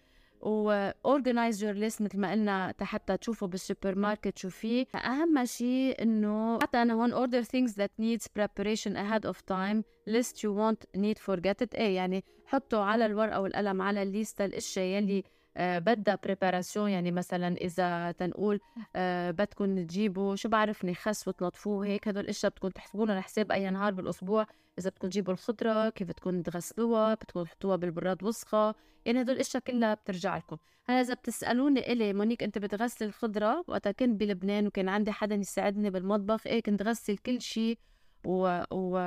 و 0.41 0.91
organize 0.91 1.55
your 1.55 1.75
list 1.75 2.01
مثل 2.01 2.19
ما 2.19 2.31
قلنا 2.31 2.73
حتى 2.81 3.17
تشوفوا 3.17 3.47
بالسوبر 3.47 3.95
ماركت 3.95 4.37
شو 4.37 4.49
في. 4.49 4.85
أهم 4.95 5.45
شيء 5.45 6.01
إنه 6.01 6.59
حتى 6.61 6.81
أنا 6.81 6.93
هون 6.93 7.13
order 7.13 7.45
things 7.45 7.71
that 7.71 7.89
needs 8.01 8.25
preparation 8.39 8.91
ahead 8.95 9.25
of 9.31 9.37
time 9.51 9.83
list 10.09 10.35
you 10.43 10.51
want 10.51 11.01
need 11.01 11.17
forget 11.17 11.65
it. 11.65 11.75
إيه 11.75 11.95
يعني 11.95 12.23
حطوا 12.45 12.79
على 12.79 13.05
الورقة 13.05 13.41
والقلم 13.41 13.81
على 13.81 14.03
الليستة 14.03 14.45
الأشياء 14.45 14.85
يلي 14.85 15.17
آه 15.17 15.40
بدها 15.57 16.19
بريباراسيون 16.23 16.89
يعني 16.89 17.11
مثلا 17.11 17.55
إذا 17.55 18.11
تنقول 18.11 18.59
آه 18.95 19.31
بدكم 19.31 19.85
تجيبوا 19.85 20.35
شو 20.35 20.49
بعرفني 20.49 20.93
خس 20.93 21.27
وتنظفوه 21.27 21.85
هيك 21.85 22.07
هدول 22.07 22.23
الأشياء 22.23 22.51
بدكم 22.51 22.69
تحسبوا 22.69 23.05
لهم 23.05 23.19
حساب 23.19 23.51
أي 23.51 23.69
نهار 23.69 23.93
بالأسبوع. 23.93 24.47
إذا 24.79 24.89
بدكم 24.89 25.07
تجيبوا 25.09 25.33
الخضرة 25.33 25.89
كيف 25.89 26.07
بدكم 26.07 26.41
تغسلوها 26.41 27.13
بدكم 27.13 27.43
تحطوها 27.43 27.75
بالبراد 27.75 28.23
وسخة 28.23 28.75
يعني 29.05 29.21
هدول 29.21 29.35
الأشياء 29.35 29.63
كلها 29.63 29.93
بترجع 29.93 30.37
لكم. 30.37 30.57
هلا 30.85 31.01
إذا 31.01 31.13
بتسألوني 31.13 31.91
إلي 31.91 32.13
مونيك 32.13 32.43
أنت 32.43 32.57
بتغسل 32.57 33.05
الخضرة؟ 33.05 33.63
وقتها 33.67 33.91
كنت 33.91 34.19
بلبنان 34.19 34.67
وكان 34.67 34.89
عندي 34.89 35.11
حدا 35.11 35.35
يساعدني 35.35 35.89
بالمطبخ 35.89 36.47
إيه 36.47 36.63
كنت 36.63 36.81
غسل 36.83 37.17
كل 37.17 37.41
شيء 37.41 37.77
و... 38.25 38.63
و... 38.71 38.97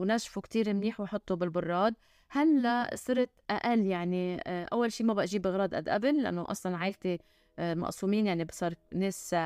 ونشفه 0.00 0.40
كتير 0.40 0.74
منيح 0.74 1.00
وحطه 1.00 1.34
بالبراد. 1.34 1.94
هلأ 2.30 2.90
صرت 2.94 3.30
أقل 3.50 3.86
يعني 3.86 4.40
آه، 4.46 4.68
أول 4.72 4.92
شيء 4.92 5.06
ما 5.06 5.14
بقى 5.14 5.24
أجيب 5.24 5.46
أغراض 5.46 5.74
قد 5.74 5.88
قبل 5.88 6.22
لأنه 6.22 6.44
أصلا 6.50 6.76
عائلتي 6.76 7.18
آه، 7.58 7.74
مقسومين 7.74 8.26
يعني 8.26 8.46
صار 8.52 8.74
ناس 8.92 9.36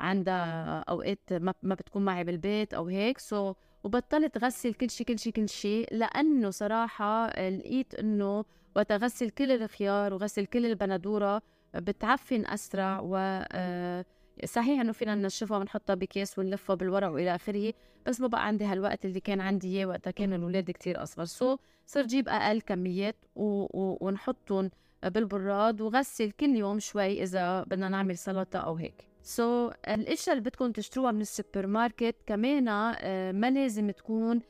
عندها 0.00 0.78
أوقات 0.88 1.32
ما 1.62 1.74
بتكون 1.74 2.04
معي 2.04 2.24
بالبيت 2.24 2.74
أو 2.74 2.86
هيك 2.86 3.18
so 3.18 3.54
وبطلت 3.84 4.38
غسل 4.38 4.74
كل 4.74 4.90
شيء 4.90 5.06
كل 5.06 5.18
شيء 5.18 5.32
كل 5.32 5.48
شيء 5.48 5.94
لأنه 5.94 6.50
صراحة 6.50 7.26
لقيت 7.50 7.94
إنه 7.94 8.44
وقت 8.76 8.92
أغسل 8.92 9.30
كل 9.30 9.50
الخيار 9.52 10.14
وغسل 10.14 10.46
كل 10.46 10.66
البندورة 10.66 11.42
بتعفن 11.74 12.46
أسرع 12.46 13.00
و 13.00 13.16
آه، 13.52 14.04
صحيح 14.44 14.80
إنه 14.80 14.92
فينا 14.92 15.14
ننشفها 15.14 15.58
ونحطها 15.58 15.94
بكيس 15.94 16.38
ونلفها 16.38 16.76
بالورق 16.76 17.08
وإلى 17.08 17.34
آخره 17.34 17.72
بس 18.06 18.20
ما 18.20 18.26
بقى 18.26 18.46
عندي 18.46 18.64
هالوقت 18.64 19.04
اللي 19.04 19.20
كان 19.20 19.40
عندي 19.40 19.76
إياه 19.76 19.86
وقتها 19.86 20.10
كانوا 20.10 20.36
الاولاد 20.38 20.70
كتير 20.70 21.02
أصغر. 21.02 21.24
so 21.24 21.56
صرت 21.86 22.06
جيب 22.06 22.28
أقل 22.28 22.60
كميات 22.60 23.16
و... 23.36 23.42
و... 23.62 23.98
ونحطهم 24.00 24.70
بالبراد 25.04 25.80
وغسل 25.80 26.30
كل 26.30 26.56
يوم 26.56 26.78
شوي 26.78 27.22
إذا 27.22 27.62
بدنا 27.62 27.88
نعمل 27.88 28.18
سلطة 28.18 28.58
أو 28.58 28.74
هيك. 28.74 29.06
so, 29.22 29.74
الاشياء 29.88 30.36
اللي 30.36 30.50
بدكم 30.50 30.72
تشتروها 30.72 31.12
من 31.12 31.20
السوبر 31.20 31.66
ماركت 31.66 32.16
كمان 32.26 32.68
آه، 32.68 33.32
ما 33.32 33.50
لازم 33.50 33.90
تكون 33.90 34.40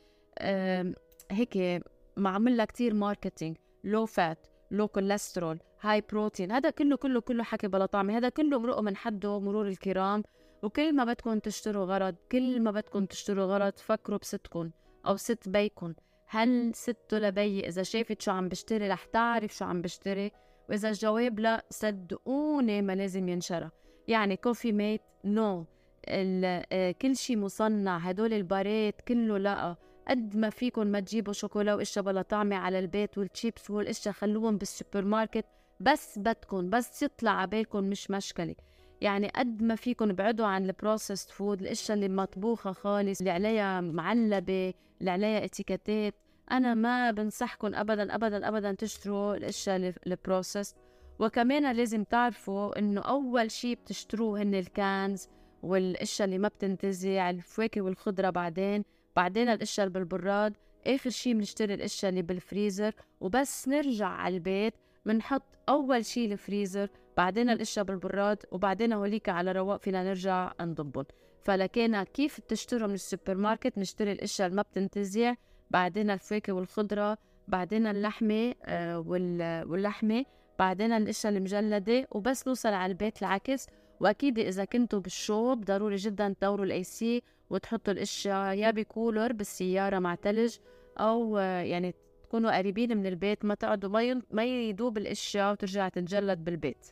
هيك 1.31 1.83
معمول 2.17 2.57
لها 2.57 2.65
كثير 2.65 2.93
ماركتينج 2.93 3.57
لو 3.83 4.05
فات 4.05 4.47
لو 4.71 4.87
كوليسترول 4.87 5.59
هاي 5.81 6.01
بروتين 6.11 6.51
هذا 6.51 6.69
كله 6.69 6.95
كله 6.95 7.21
كله 7.21 7.43
حكي 7.43 7.67
بلا 7.67 7.85
طعمة. 7.85 8.17
هذا 8.17 8.29
كله 8.29 8.59
مرقه 8.59 8.81
من 8.81 8.95
حده 8.95 9.39
مرور 9.39 9.67
الكرام. 9.67 10.23
وكل 10.63 10.95
ما 10.95 11.03
بدكم 11.03 11.39
تشتروا 11.39 11.85
غرض 11.85 12.15
كل 12.31 12.61
ما 12.61 12.71
بدكم 12.71 13.05
تشتروا 13.05 13.45
غرض 13.45 13.73
فكروا 13.77 14.17
بستكم 14.17 14.71
أو 15.07 15.15
ست 15.15 15.49
بيكم 15.49 15.93
هل 16.27 16.71
ستو 16.75 17.17
لبي؟ 17.17 17.67
إذا 17.67 17.83
شافت 17.83 18.21
شو 18.21 18.31
عم 18.31 18.49
بشتري 18.49 18.87
رح 18.87 19.05
تعرف 19.05 19.55
شو 19.55 19.65
عم 19.65 19.81
بشتري. 19.81 20.31
وإذا 20.69 20.89
الجواب 20.89 21.39
لا 21.39 21.65
صدقوني 21.69 22.81
ما 22.81 22.95
لازم 22.95 23.29
ينشرى. 23.29 23.69
يعني 24.07 24.37
كوفي 24.37 24.71
ميت 24.71 25.01
نو 25.25 25.65
آه، 26.07 26.91
كل 26.91 27.15
شيء 27.15 27.37
مصنع. 27.37 27.97
هدول 27.97 28.33
البارات 28.33 29.01
كله 29.01 29.37
لا. 29.37 29.75
قد 30.07 30.37
ما 30.37 30.49
فيكم 30.49 30.87
ما 30.87 30.99
تجيبوا 30.99 31.33
شوكولا 31.33 31.75
واشياء 31.75 32.05
بلا 32.05 32.21
طعمه 32.21 32.55
على 32.55 32.79
البيت 32.79 33.17
والتشيبس 33.17 33.69
والاشياء 33.71 34.13
خلوهم 34.13 34.57
بالسوبر 34.57 35.05
ماركت 35.05 35.45
بس 35.79 36.19
بدكم 36.19 36.69
بس 36.69 37.03
يطلع 37.03 37.31
عبالكم 37.31 37.83
مش 37.83 38.11
مشكلة. 38.11 38.55
يعني 39.01 39.27
قد 39.27 39.63
ما 39.63 39.75
فيكم 39.75 40.09
ابعدوا 40.09 40.45
عن 40.45 40.65
ال 40.65 40.71
processed 40.71 41.29
food 41.29 41.61
الاشياء 41.61 41.95
اللي 41.97 42.09
مطبوخة 42.09 42.71
خالص 42.71 43.19
اللي 43.19 43.31
عليها 43.31 43.81
معلبة 43.81 44.73
اللي 44.99 45.11
عليها 45.11 45.45
etiquettات. 45.45 46.15
أنا 46.51 46.73
ما 46.73 47.11
بنصحكم 47.11 47.75
ابدا 47.75 48.15
ابدا 48.15 48.47
ابدا 48.47 48.71
تشتروا 48.71 49.35
الاشياء 49.35 49.93
ال 50.07 50.14
processed 50.14 50.75
وكمان 51.19 51.75
لازم 51.75 52.03
تعرفوا 52.03 52.79
إنه 52.79 53.01
أول 53.01 53.51
شيء 53.51 53.75
بتشتروه 53.75 54.41
هن 54.41 54.55
ال 54.55 54.69
cans 54.69 55.27
والاشياء 55.63 56.25
اللي 56.25 56.37
ما 56.37 56.47
بتنتزع 56.47 57.29
الفواكه 57.29 57.81
والخضرة 57.81 58.29
بعدين. 58.29 58.83
بعدين 59.15 59.49
الاشياء 59.49 59.87
اللي 59.87 59.99
بالبراد 59.99 60.57
آخر 60.87 61.09
شيء 61.09 61.33
بنشتري 61.33 61.73
الاشياء 61.73 62.09
اللي 62.09 62.21
بالفريزر 62.21 62.93
وبس 63.21 63.67
نرجع 63.67 64.07
على 64.07 64.35
البيت 64.35 64.73
بنحط 65.05 65.43
أول 65.69 66.05
شيء 66.05 66.31
الفريزر 66.31 66.89
بعدين 67.17 67.49
الاشياء 67.49 67.85
بالبراد 67.85 68.37
وبعدين 68.51 68.93
هوليك 68.93 69.29
على 69.29 69.51
رواق 69.51 69.81
فينا 69.81 70.03
نرجع 70.03 70.53
نضبهم. 70.61 71.05
فلكينا 71.41 72.03
كيف 72.03 72.39
تشتروا 72.39 72.87
من 72.87 72.93
السوبر 72.93 73.35
ماركت 73.35 73.77
نشتري 73.77 74.11
الاشياء 74.11 74.47
اللي 74.47 74.55
ما 74.55 74.61
بتنتزع 74.61 75.33
بعدين 75.71 76.09
الفواكه 76.09 76.53
والخضرة 76.53 77.17
بعدين 77.47 77.87
اللحمة 77.87 78.55
آه 78.65 78.99
واللحمة 78.99 80.25
بعدين 80.59 80.91
الاشياء 80.91 81.33
المجلدة 81.33 82.07
وبس 82.11 82.47
نوصل 82.47 82.69
على 82.69 82.91
البيت 82.91 83.21
العكس. 83.21 83.67
وأكيد 83.99 84.39
إذا 84.39 84.65
كنتوا 84.65 84.99
بالشوب 84.99 85.65
ضروري 85.65 85.95
جدا 85.95 86.35
تدوروا 86.39 86.65
ال 86.65 86.83
AC 86.83 87.21
وتحطوا 87.51 87.93
الاشياء 87.93 88.57
يا 88.57 88.71
بكولر 88.71 89.33
بالسيارة 89.33 89.99
مع 89.99 90.15
ثلج 90.15 90.57
أو 90.97 91.37
يعني 91.37 91.95
تكونوا 92.23 92.57
قريبين 92.57 92.97
من 92.97 93.05
البيت 93.05 93.45
ما 93.45 93.55
تقعدوا 93.55 93.89
ما 93.89 94.21
ما 94.31 94.45
يدوب 94.69 94.97
الاشياء 94.97 95.51
وترجع 95.51 95.89
تتجلد 95.89 96.43
بالبيت. 96.45 96.85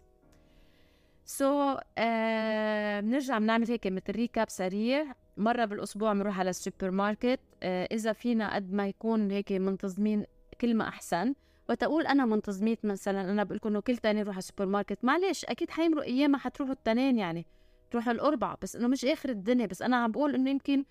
so, 1.26 1.82
آه 1.98 3.00
بنرجع 3.00 3.38
بنعمل 3.38 3.72
هيك 3.72 3.88
مثل 3.88 4.12
recap 4.12 4.50
سريع. 4.50 5.06
مرة 5.38 5.66
بالأسبوع 5.66 6.14
بنروح 6.14 6.40
على 6.40 6.50
السوبر 6.50 6.92
ماركت 6.92 7.40
آه 7.64 7.88
إذا 7.92 8.14
فينا 8.14 8.56
قد 8.56 8.74
ما 8.74 8.88
يكون 8.88 9.32
هيك 9.32 9.52
منتظمين 9.52 10.26
كل 10.62 10.76
ما 10.76 10.88
أحسن. 10.88 11.34
وتقول 11.70 12.08
أنا 12.08 12.26
منتظميت 12.26 12.86
مثلا 12.86 13.22
أنا 13.32 13.44
بقول 13.44 13.56
لكم 13.58 13.80
كل 13.80 13.98
تاني 13.98 14.20
نروح 14.22 14.36
على 14.36 14.40
السوبر 14.40 14.66
ماركت 14.66 15.00
معلش 15.04 15.46
أكيد 15.46 15.70
حيمروا 15.70 16.04
أيام 16.04 16.32
ما 16.32 16.38
حتروحوا 16.38 16.74
التنين 16.74 17.18
يعني. 17.18 17.46
تروحوا 17.92 18.14
الاربعه 18.14 18.58
بس 18.62 18.76
إنه 18.76 18.88
مش 18.88 19.06
آخر 19.06 19.30
الدنيا 19.30 19.66
بس 19.66 19.82
أنا 19.82 19.96
عم 19.98 20.12
بقول 20.12 20.36
إنه 20.36 20.50
يمكن 20.50 20.84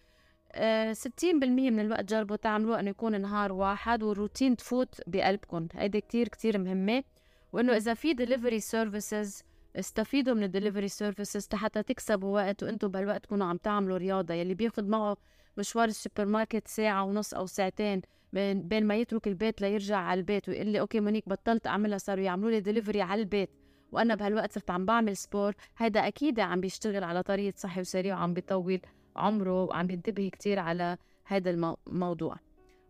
آه 0.53 0.93
60% 0.93 1.25
من 1.45 1.81
الوقت 1.81 2.05
جربوا 2.05 2.37
تعملوا 2.37 2.81
إنه 2.81 2.91
يكون 2.91 3.21
نهار 3.21 3.53
واحد 3.53 4.03
والروتين 4.03 4.57
تفوت 4.57 5.01
بقلبكم 5.07 5.69
هيدي 5.75 6.01
كتير 6.01 6.29
كتير 6.29 6.59
مهمة. 6.59 7.05
وإنه 7.53 7.77
إذا 7.77 7.95
في 7.95 8.15
delivery 8.15 8.61
services 8.61 9.43
استفيدوا 9.77 10.35
من 10.35 10.43
ال 10.43 10.48
delivery 10.48 10.89
services 10.89 11.49
حتى 11.55 11.83
تكسبوا 11.83 12.35
وقت 12.35 12.63
وأنتم 12.63 12.89
بهالوقت 12.89 13.25
تكونوا 13.25 13.47
عم 13.47 13.57
تعملوا 13.57 13.97
رياضة. 13.97 14.35
يلي 14.35 14.55
بياخذ 14.55 14.85
معه 14.85 15.17
مشوار 15.59 15.89
السوبر 15.89 16.25
ماركت 16.25 16.69
ساعة 16.69 17.05
ونص 17.05 17.35
أو 17.35 17.47
ساعتين 17.47 18.03
بين 18.33 18.87
ما 18.87 18.97
يترك 18.97 19.29
البيت 19.29 19.61
ليرجع 19.61 19.97
على 19.97 20.19
البيت 20.21 20.49
ويقول 20.49 20.67
لي 20.67 20.81
okay 20.81 21.01
مونيك 21.01 21.29
بطلت 21.29 21.67
أعملها 21.67 21.99
صاروا 21.99 22.25
يعملوا 22.25 22.51
لي 22.51 22.61
دليفري 22.61 23.03
على 23.03 23.21
البيت. 23.21 23.51
وأنا 23.93 24.15
بهالوقت 24.15 24.53
صرت 24.53 24.71
عم 24.71 24.85
بعمل 24.85 25.17
sport 25.17 25.55
هيدا 25.77 26.07
أكيد 26.07 26.41
عم 26.41 26.61
بيشتغل 26.61 27.05
على 27.05 27.23
طريقة 27.23 27.55
صحي 27.57 27.81
وسريع 27.81 28.15
وعم 28.17 28.35
بيطول 28.35 28.81
عمره 29.17 29.65
وعم 29.65 29.87
بينتبه 29.87 30.29
كتير 30.29 30.59
على 30.59 30.97
هذا 31.25 31.51
الموضوع. 31.51 32.37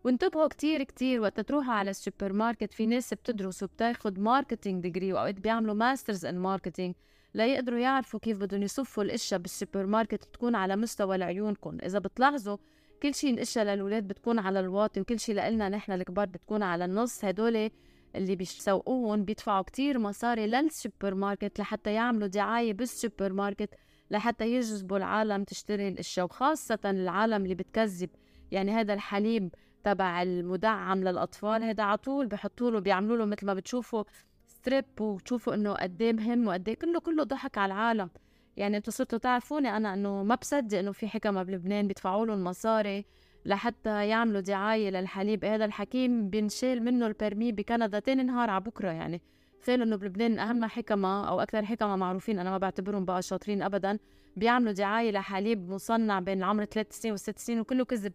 وانتبهوا 0.04 0.48
كتير 0.48 0.82
كتير 0.82 1.20
وقت 1.20 1.40
تروحوا 1.40 1.72
على 1.72 1.90
السوبر 1.90 2.32
ماركت 2.32 2.72
في 2.72 2.86
ناس 2.86 3.14
بتدرس 3.14 3.62
وبتاخد 3.62 4.18
marketing 4.18 4.82
degree 4.82 5.12
وأوقات 5.12 5.34
بيعملوا 5.34 5.74
masters 5.74 6.26
in 6.26 6.38
marketing 6.38 6.94
ليقدروا 7.34 7.78
يعرفوا 7.78 8.20
كيف 8.20 8.38
بدهم 8.38 8.62
يصفوا 8.62 9.02
الأشياء 9.02 9.40
بالسوبر 9.40 9.86
ماركت 9.86 10.24
تكون 10.24 10.54
على 10.54 10.76
مستوى 10.76 11.18
لعيونكم. 11.18 11.78
إذا 11.82 11.98
بتلاحظوا 11.98 12.56
كل 13.02 13.14
شيء 13.14 13.34
الأشياء 13.34 13.64
للولاد 13.64 14.08
بتكون 14.08 14.38
على 14.38 14.60
الواطي 14.60 15.00
وكل 15.00 15.20
شيء 15.20 15.34
لنا 15.34 15.68
نحن 15.68 15.92
الكبار 15.92 16.26
بتكون 16.26 16.62
على 16.62 16.84
النص 16.84 17.24
هدول 17.24 17.70
اللي 18.16 18.36
بيسوقوهم 18.36 19.24
بيدفعوا 19.24 19.62
كتير 19.62 19.98
مصاري 19.98 20.46
للسوبر 20.46 21.14
ماركت 21.14 21.58
لحتى 21.60 21.92
يعملوا 21.92 22.28
دعاية 22.28 22.72
بالسوبر 22.72 23.32
ماركت 23.32 23.70
لحتى 24.10 24.52
يجذبوا 24.52 24.96
العالم 24.96 25.44
تشتري 25.44 25.88
الاشياء 25.88 26.26
وخاصة 26.26 26.78
العالم 26.84 27.42
اللي 27.42 27.54
بتكذب. 27.54 28.10
يعني 28.50 28.72
هذا 28.72 28.94
الحليب 28.94 29.54
تبع 29.84 30.22
المدعم 30.22 31.04
للأطفال 31.04 31.62
هذا 31.64 31.82
على 31.82 31.96
طول 31.98 32.26
بحطوا 32.26 32.70
له 32.70 32.78
بيعملوا 32.78 33.16
له 33.16 33.24
مثل 33.24 33.46
ما 33.46 33.54
بتشوفوا 33.54 34.04
strip 34.46 34.84
وتشوفوا 35.00 35.54
إنه 35.54 35.72
قد 35.72 36.02
إيه 36.02 36.12
مهم 36.12 36.48
وقد 36.48 36.68
إيه 36.68 36.76
كله 36.76 37.00
كله 37.00 37.24
ضحك 37.24 37.58
على 37.58 37.72
العالم. 37.72 38.10
يعني 38.56 38.76
أنتوا 38.76 38.92
صرتوا 38.92 39.18
تعرفوني 39.18 39.76
أنا 39.76 39.94
إنه 39.94 40.22
ما 40.22 40.34
بصدق 40.34 40.78
إنه 40.78 40.92
في 40.92 41.08
حكما 41.08 41.42
بلبنان 41.42 41.86
بيدفعوا 41.86 42.26
لهم 42.26 42.44
مصاري. 42.44 43.04
لحتى 43.44 44.08
يعملوا 44.08 44.40
دعاية 44.40 44.90
للحليب. 44.90 45.44
هذا 45.44 45.64
الحكيم 45.64 46.30
بينشال 46.30 46.84
منه 46.84 47.06
ال 47.06 47.13
permis 47.13 47.52
بكندا 47.52 47.98
تاني 47.98 48.22
نهار 48.22 48.50
على 48.50 48.64
بكرة 48.64 48.90
يعني. 48.90 49.22
تخيلوا 49.62 49.84
إنه 49.86 49.96
بلبنان 49.96 50.38
أهم 50.38 50.64
حكما 50.64 51.28
أو 51.28 51.40
أكثر 51.40 51.64
حكما 51.64 51.96
معروفين 51.96 52.38
أنا 52.38 52.50
ما 52.50 52.58
بعتبرهم 52.58 53.04
بقى 53.04 53.22
شاطرين 53.22 53.62
ابدا 53.62 53.98
بيعملوا 54.36 54.72
دعاية 54.72 55.10
لحليب 55.10 55.70
مصنع 55.70 56.20
بين 56.20 56.38
العمر 56.38 56.64
ثلاث 56.64 56.92
سنين 56.92 57.14
وست 57.14 57.38
سنين 57.38 57.60
وكله 57.60 57.84
كذب. 57.84 58.12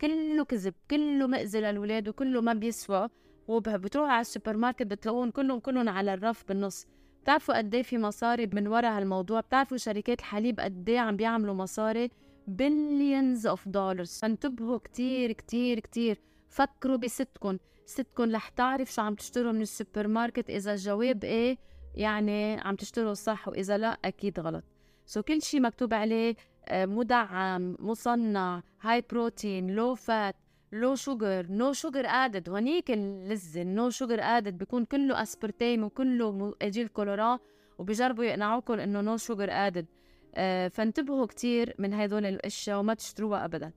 كله 0.00 0.44
كذب 0.44 0.74
كله 0.90 1.26
مأذي 1.26 1.60
للولاد 1.60 2.08
وكله 2.08 2.40
ما 2.40 2.52
بيسوى. 2.52 3.08
وبتروحوا 3.48 4.12
على 4.12 4.20
السوبر 4.20 4.56
ماركت 4.56 4.82
بتلاقوهم 4.82 5.30
كلهم 5.30 5.58
كلهم 5.58 5.88
على 5.88 6.14
الرف 6.14 6.44
بالنص. 6.48 6.86
بتعرفوا 7.22 7.58
قد 7.58 7.74
إيه 7.74 7.82
في 7.82 7.98
مصاري 7.98 8.50
من 8.52 8.68
وراء 8.68 8.92
هالموضوع؟ 8.98 9.40
بتعرفوا 9.40 9.76
شركات 9.76 10.18
الحليب 10.18 10.60
قد 10.60 10.88
إيه 10.88 10.98
عم 10.98 11.16
بيعملوا 11.16 11.54
مصاري؟ 11.54 12.10
billions 12.46 13.46
of 13.46 13.68
dollars 13.68 14.18
فانتبهوا 14.18 14.78
كتير 14.78 15.32
كتير 15.32 15.80
كتير. 15.80 16.20
فكروا 16.48 16.96
بستكم 16.96 17.58
ستكم 17.86 18.34
رح 18.34 18.48
تعرف 18.48 18.92
شو 18.92 19.02
عم 19.02 19.14
تشتروا 19.14 19.52
من 19.52 19.62
السوبر 19.62 20.06
ماركت 20.08 20.50
إذا 20.50 20.72
الجواب 20.72 21.24
إيه 21.24 21.58
يعني 21.94 22.60
عم 22.60 22.76
تشتروا 22.76 23.14
صح 23.14 23.48
وإذا 23.48 23.78
لا 23.78 23.98
أكيد 24.04 24.40
غلط. 24.40 24.64
so 25.06 25.22
كل 25.22 25.42
شيء 25.42 25.60
مكتوب 25.60 25.94
عليه 25.94 26.36
آه، 26.68 26.86
مدعم 26.86 27.76
مصنع 27.78 28.62
high 28.80 29.04
protein 29.10 29.70
low 29.70 29.94
fat 29.94 30.36
low 30.72 30.94
sugar 30.94 31.46
no 31.50 31.72
sugar 31.72 32.06
added 32.06 32.48
هونيك 32.48 32.90
اللذة 32.90 33.62
ال 33.62 33.71
no 33.71 33.90
sugar 33.90 34.20
added 34.20 34.58
بيكون 34.58 34.84
كله 34.84 35.22
اسبرتيم 35.22 35.84
وكله 35.84 36.54
إجيل 36.62 36.88
colorant 36.88 37.38
وبيجربوا 37.78 38.24
يقنعوكم 38.24 38.74
إنه 38.74 39.00
no 39.00 39.16
sugar 39.16 39.50
added 39.50 39.86
فانتبهوا 40.72 41.26
كتير 41.26 41.74
من 41.78 41.94
هدول 41.94 42.26
الأشياء 42.26 42.78
وما 42.80 42.94
تشتروها 42.94 43.44
ابدا. 43.44 43.72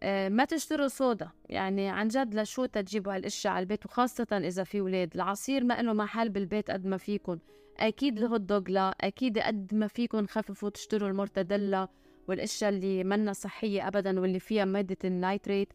آه 0.00 0.28
ما 0.28 0.44
تشتروا 0.44 0.88
صودا. 0.88 1.30
يعني 1.48 1.88
عن 1.88 2.08
جد 2.08 2.34
لشو 2.34 2.64
تجيبوا 2.66 3.14
هالأشياء 3.14 3.52
على 3.52 3.62
البيت 3.62 3.86
وخاصة 3.86 4.26
إذا 4.32 4.64
في 4.64 4.80
ولاد. 4.80 5.14
العصير 5.14 5.64
ما 5.64 5.82
له 5.82 5.92
محل 5.92 6.28
بالبيت 6.28 6.70
قد 6.70 6.86
ما 6.86 6.96
فيكم 6.96 7.38
أكيد 7.78 8.18
الهوت 8.18 8.40
دوغ 8.40 8.62
لا. 8.68 8.94
أكيد 9.00 9.38
قد 9.38 9.74
ما 9.74 9.86
فيكم 9.86 10.26
خففوا 10.26 10.70
تشتروا 10.70 11.08
المرتديلا 11.08 11.88
والأشياء 12.28 12.70
اللي 12.70 13.04
منا 13.04 13.32
صحية 13.32 13.88
ابدا 13.88 14.20
واللي 14.20 14.38
فيها 14.38 14.64
مادة 14.64 14.96
ال 15.04 15.12
nitrate 15.12 15.68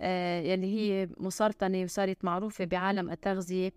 آه 0.00 0.40
يلي 0.40 0.66
هي 0.66 1.08
مسرطنة 1.16 1.82
وصارت 1.82 2.24
معروفة 2.24 2.64
بعالم 2.64 3.10
التغذية. 3.10 3.72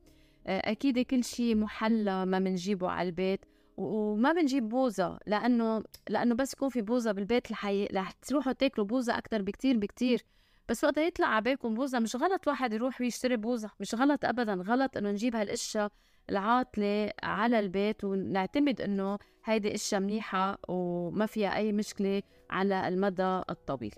آه 0.48 0.72
أكيد 0.72 1.00
كل 1.00 1.24
شيء 1.24 1.56
محلى 1.56 2.26
ما 2.26 2.40
بنجيبه 2.40 2.90
على 2.90 3.10
البيت. 3.10 3.46
وما 3.78 4.34
بنجيب 4.34 4.70
بوزة 4.70 5.20
لأنه 5.28 5.84
لأنه 6.10 6.36
بس 6.36 6.54
يكون 6.54 6.70
في 6.70 6.82
بوزة 6.82 7.12
بالبيت 7.12 7.52
الحقيقة 7.52 8.00
رح 8.00 8.12
تروحوا 8.12 8.54
تاكلوا 8.54 8.88
بوزة 8.88 9.18
أكتر 9.18 9.42
بكتير 9.42 9.78
بكتير. 9.78 10.26
بس 10.70 10.84
وقت 10.84 10.98
يطلع 10.98 11.28
على 11.28 11.42
بالكم 11.44 11.74
بوزة 11.74 12.00
مش 12.00 12.16
غلط 12.16 12.48
واحد 12.48 12.74
يروح 12.74 13.02
ويشتري 13.02 13.38
بوزة 13.38 13.70
مش 13.80 13.96
غلط 13.96 14.26
أبدا. 14.26 14.54
غلط 14.54 14.98
إنه 14.98 15.12
نجيب 15.12 15.36
هالأشياء 15.36 15.92
العاطلة 16.30 17.12
على 17.24 17.60
البيت 17.60 18.04
ونعتمد 18.04 18.82
إنه 18.82 19.18
هيدي 19.46 19.76
أشياء 19.76 20.02
منيحة 20.02 20.58
وما 20.68 21.26
فيها 21.26 21.56
أي 21.56 21.72
مشكلة 21.72 22.22
على 22.50 22.88
المدى 22.88 23.42
الطويل. 23.50 23.96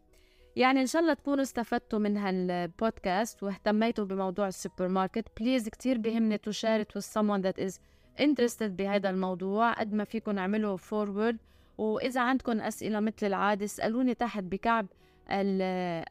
يعني 0.55 0.81
إن 0.81 0.85
شاء 0.85 1.01
الله 1.01 1.13
تكونوا 1.13 1.43
استفدتوا 1.43 1.99
من 1.99 2.17
هالبودكاست 2.17 3.43
واهتميتوا 3.43 4.05
بموضوع 4.05 4.47
السوبر 4.47 4.87
ماركت. 4.87 5.25
please 5.39 5.69
كتير 5.69 5.97
بيهمني 5.97 6.37
to 6.37 6.51
share 6.51 6.83
with 6.83 7.03
someone 7.03 7.41
that 7.43 7.67
is 7.67 7.79
interested 8.21 8.63
بهذا 8.63 9.09
الموضوع 9.09 9.73
قد 9.73 9.93
ما 9.93 10.03
فيكم 10.03 10.37
اعملوا 10.37 10.77
forward 10.77 11.37
وإذا 11.77 12.21
عندكم 12.21 12.59
أسئلة 12.59 12.99
مثل 12.99 13.27
العادة 13.27 13.65
اسألوني 13.65 14.13
تحت 14.13 14.43
بكعب 14.43 14.87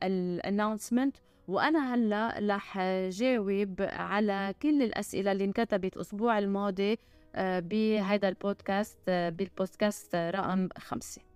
ال 0.02 0.11
announcement 0.11 1.16
وأنا 1.48 1.94
هلأ 1.94 2.38
رح 2.54 2.78
جاوب 3.08 3.74
على 3.80 4.54
كل 4.62 4.82
الأسئلة 4.82 5.32
اللي 5.32 5.44
انكتبت 5.44 5.96
الأسبوع 5.96 6.38
الماضي 6.38 6.98
آه، 7.34 7.60
بهذا 7.60 8.28
البودكاست 8.28 8.98
آه، 9.08 9.28
بالبودكاست 9.28 10.14
رقم 10.14 10.68
خمسة. 10.78 11.27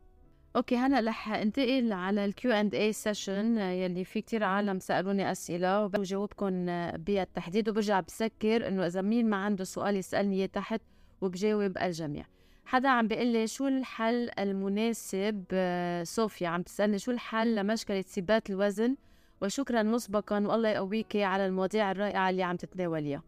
okay 0.56 0.76
هلأ 0.76 1.10
رح 1.10 1.28
انتقل 1.28 1.92
على 1.92 2.24
ال 2.24 2.38
Q 2.38 2.52
and 2.52 2.74
A 2.74 2.92
session 2.92 3.58
يلي 3.58 4.04
في 4.04 4.20
كتير 4.20 4.44
عالم 4.44 4.78
سألوني 4.78 5.32
أسئلة 5.32 5.84
وبجاوبكم 5.84 6.66
بالتحديد 6.96 7.68
وبرجع 7.68 8.00
بسكر 8.00 8.68
إنه 8.68 8.86
إذا 8.86 9.02
مين 9.02 9.30
ما 9.30 9.36
عنده 9.36 9.64
سؤال 9.64 9.96
يسألني 9.96 10.36
إياه 10.36 10.46
تحت 10.46 10.80
وبجاوب 11.20 11.78
الجميع. 11.78 12.24
حدا 12.64 12.88
عم 12.88 13.08
بيقول 13.08 13.26
لي 13.26 13.46
شو 13.46 13.68
الحل 13.68 14.30
المناسب؟ 14.38 15.44
آه، 15.52 16.02
صوفيا 16.02 16.48
عم 16.48 16.62
تسألني 16.62 16.98
شو 16.98 17.10
الحل 17.10 17.54
لمشكلة 17.54 18.02
ثبات 18.02 18.50
الوزن؟ 18.50 18.96
وشكرا 19.42 19.82
مسبقا 19.82 20.46
والله 20.46 20.68
يقويكي 20.68 21.24
على 21.24 21.46
المواضيع 21.46 21.90
الرائعة 21.90 22.30
اللي 22.30 22.42
عم 22.42 22.56
تتناوليها. 22.56 23.22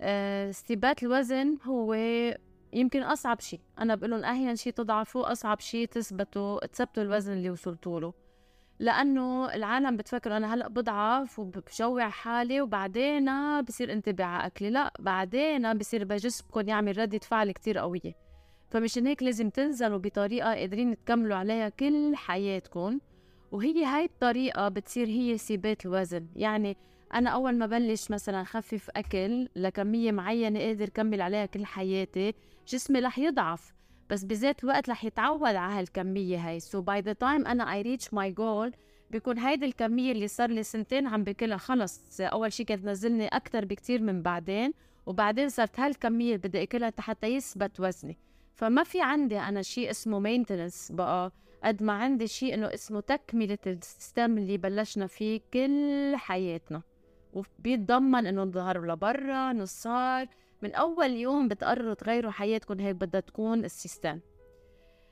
أه 0.00 0.50
استبات 0.50 1.02
الوزن 1.02 1.56
هو 1.64 1.94
يمكن 2.72 3.02
أصعب 3.02 3.40
شيء. 3.40 3.60
أنا 3.78 3.94
بقول 3.94 4.10
لهم 4.10 4.24
أهين 4.24 4.56
شيء 4.56 4.72
تضعفوا 4.72 5.32
أصعب 5.32 5.60
شيء 5.60 5.86
تثبتوا 5.86 6.66
تثبتوا 6.66 7.02
الوزن 7.02 7.32
اللي 7.32 7.50
وصلتوا 7.50 8.00
له. 8.00 8.12
لأنه 8.78 9.54
العالم 9.54 9.96
بتفكر 9.96 10.36
أنا 10.36 10.54
هلأ 10.54 10.68
بضعف 10.68 11.38
وبجوع 11.38 12.08
حالي 12.08 12.60
وبعدين 12.60 13.30
بصير 13.62 13.92
انتبه 13.92 14.24
على 14.24 14.46
أكلي. 14.46 14.70
لأ 14.70 14.92
بعدين 14.98 15.74
بصير 15.78 16.04
بجسمكم 16.04 16.68
يعمل 16.68 16.98
ردة 16.98 17.18
فعل 17.18 17.50
كتير 17.50 17.78
قوية. 17.78 18.26
فمشان 18.70 19.06
هيك 19.06 19.22
لازم 19.22 19.50
تنزلوا 19.50 19.98
بطريقة 19.98 20.54
قادرين 20.54 20.96
تكملوا 21.04 21.36
عليها 21.36 21.68
كل 21.68 22.16
حياتكم. 22.16 23.00
وهي 23.52 23.84
هاي 23.84 24.04
الطريقة 24.04 24.68
بتصير 24.68 25.06
هي 25.06 25.38
ثبات 25.38 25.86
الوزن. 25.86 26.26
يعني 26.36 26.76
أنا 27.14 27.30
أول 27.30 27.58
ما 27.58 27.66
بلش 27.66 28.10
مثلا 28.10 28.44
خفف 28.44 28.90
أكل 28.96 29.48
لكمية 29.56 30.12
معينة 30.12 30.60
قادر 30.60 30.88
كمل 30.88 31.20
عليها 31.20 31.46
كل 31.46 31.66
حياتي 31.66 32.34
جسمي 32.68 33.00
رح 33.00 33.18
يضعف 33.18 33.74
بس 34.10 34.24
بذات 34.24 34.64
الوقت 34.64 34.90
رح 34.90 35.04
يتعود 35.04 35.42
على 35.42 35.58
هالكمية 35.58 36.48
هاي. 36.48 36.60
So 36.60 36.80
by 36.80 37.02
the 37.06 37.14
time 37.14 37.48
أنا 37.48 37.82
I 37.82 37.84
reach 37.86 38.04
my 38.04 38.30
goal 38.38 38.76
بيكون 39.10 39.38
هيدي 39.38 39.66
الكمية 39.66 40.12
اللي 40.12 40.28
صار 40.28 40.50
لي 40.50 40.62
سنتين 40.62 41.06
عم 41.06 41.24
باكلها 41.24 41.56
خلص 41.56 42.20
أول 42.20 42.52
شي 42.52 42.64
كانت 42.64 42.84
نزلني 42.84 43.28
أكتر 43.28 43.64
بكتير 43.64 44.02
من 44.02 44.22
بعدين 44.22 44.72
وبعدين 45.06 45.48
صارت 45.48 45.80
هالكمية 45.80 46.36
اللي 46.36 46.48
بدي 46.48 46.62
أكلها 46.62 46.92
حتى 46.98 47.26
يثبت 47.26 47.80
وزني. 47.80 48.18
فما 48.54 48.82
في 48.82 49.02
عندي 49.02 49.38
أنا 49.38 49.62
شيء 49.62 49.90
اسمه 49.90 50.20
maintenance 50.20 50.92
بقى. 50.92 51.32
قد 51.64 51.82
ما 51.82 51.92
عندي 51.92 52.26
شيء 52.26 52.54
إنه 52.54 52.66
اسمه 52.74 53.00
تكملة 53.00 53.58
السيستم 53.66 54.38
اللي 54.38 54.56
بلشنا 54.58 55.06
فيه 55.06 55.40
كل 55.52 56.16
حياتنا. 56.16 56.82
وبيتضمن 57.32 58.26
إنه 58.26 58.44
تظهروا 58.44 58.86
لبرا 58.94 59.52
نصار 59.52 60.26
من 60.62 60.74
أول 60.74 61.10
يوم 61.10 61.48
بتقرروا 61.48 61.94
تغيروا 61.94 62.30
حياتكم 62.30 62.80
هيك 62.80 62.96
بدها 62.96 63.20
تكون 63.20 63.64
ال 63.64 63.71
system. 63.71 64.20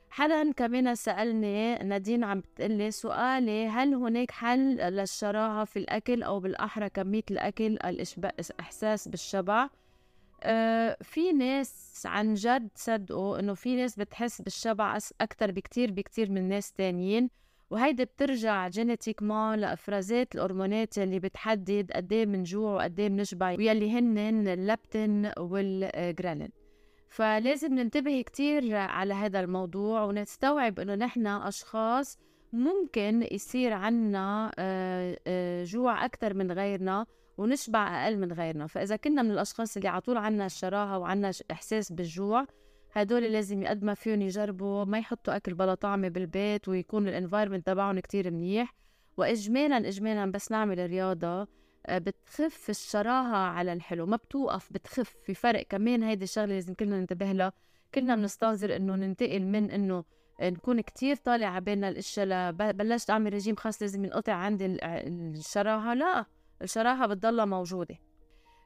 حدا 0.09 0.51
كمان 0.51 0.95
سألني 0.95 1.75
نادين 1.75 2.23
عم 2.23 2.39
بتقلي 2.39 2.91
سؤالي 2.91 3.67
هل 3.67 3.93
هناك 3.93 4.31
حل 4.31 4.75
للشراهة 4.77 5.65
في 5.65 5.79
الأكل 5.79 6.23
أو 6.23 6.39
بالأحرى 6.39 6.89
كمية 6.89 7.23
الأكل 7.31 7.77
الإحساس 7.85 9.07
بالشبع؟ 9.07 9.69
آه، 10.43 10.97
في 11.01 11.33
ناس 11.33 12.03
عن 12.05 12.33
جد 12.33 12.69
صدقوا 12.75 13.39
إنه 13.39 13.53
في 13.53 13.75
ناس 13.75 13.95
بتحس 13.95 14.41
بالشبع 14.41 14.97
أكثر 15.21 15.51
بكتير 15.51 15.91
بكتير 15.91 16.31
من 16.31 16.49
ناس 16.49 16.71
تانيين. 16.71 17.29
وهيدي 17.69 18.05
بترجع 18.05 18.67
genetic 18.67 19.23
ما 19.23 19.55
لأفرازات 19.57 20.35
الهرمونات 20.35 20.97
اللي 20.97 21.19
بتحدد 21.19 21.91
قد 21.95 22.13
إيه 22.13 22.25
بنجوع 22.25 22.75
وقد 22.75 22.99
إيه 22.99 23.07
بنشبع 23.07 23.51
واللي 23.51 23.91
هن 23.91 24.17
اللبتين 24.47 25.31
والجرانين 25.37 26.49
فلازم 27.09 27.73
ننتبه 27.73 28.21
كتير 28.21 28.75
على 28.75 29.13
هذا 29.13 29.39
الموضوع 29.39 30.03
ونستوعب 30.03 30.79
إنه 30.79 30.95
نحن 30.95 31.27
أشخاص 31.27 32.17
ممكن 32.53 33.27
يصير 33.31 33.73
عنا 33.73 34.51
آه، 34.59 35.19
آه، 35.27 35.63
جوع 35.63 36.05
أكثر 36.05 36.33
من 36.33 36.51
غيرنا 36.51 37.05
ونشبع 37.37 38.05
أقل 38.05 38.17
من 38.17 38.31
غيرنا. 38.31 38.67
فإذا 38.67 38.95
كنا 38.95 39.21
من 39.21 39.31
الأشخاص 39.31 39.77
اللي 39.77 39.89
على 39.89 40.01
طول 40.01 40.17
عنا 40.17 40.45
الشراهة 40.45 40.97
وعنا 40.97 41.31
إحساس 41.51 41.91
بالجوع 41.91 42.45
هدول 42.95 43.23
لازم 43.23 43.67
قد 43.67 43.83
ما 43.83 43.93
فيهم 43.93 44.21
يجربوا 44.21 44.85
ما 44.85 44.99
يحطوا 44.99 45.35
أكل 45.35 45.53
بلا 45.53 45.75
طعمة 45.75 46.07
بالبيت 46.07 46.67
ويكون 46.67 47.07
الانفايرمنت 47.07 47.67
تبعهم 47.67 47.99
كتير 47.99 48.31
منيح. 48.31 48.73
وإجمالا 49.17 49.77
إجمالا 49.87 50.31
بس 50.31 50.51
نعمل 50.51 50.89
رياضة 50.89 51.47
آه، 51.87 51.97
بتخف 51.97 52.69
الشراهة 52.69 53.35
على 53.35 53.73
الحلو 53.73 54.05
ما 54.05 54.15
بتوقف 54.17 54.73
بتخف. 54.73 55.15
في 55.23 55.33
فرق 55.33 55.61
كمان 55.69 56.03
هيدي 56.03 56.23
الشغلة 56.23 56.53
لازم 56.53 56.73
كلنا 56.73 56.99
ننتبه 56.99 57.31
لها. 57.31 57.53
كلنا 57.95 58.15
بنستنظر 58.15 58.75
إنه 58.75 58.95
ننتقل 58.95 59.41
من 59.43 59.71
إنه 59.71 60.03
نكون 60.41 60.81
كتير 60.81 61.15
طالع 61.15 61.59
بالنا 61.59 61.89
الأشياء 61.89 62.51
بلشت 62.51 63.09
أعمل 63.09 63.33
رجيم 63.33 63.55
خاص 63.55 63.81
لازم 63.81 64.05
ينقطع 64.05 64.33
عندي 64.33 64.65
الشراهة. 64.83 65.93
لا 65.93 66.25
الشراهة 66.61 67.07
بتضلها 67.07 67.45
موجودة. 67.45 67.95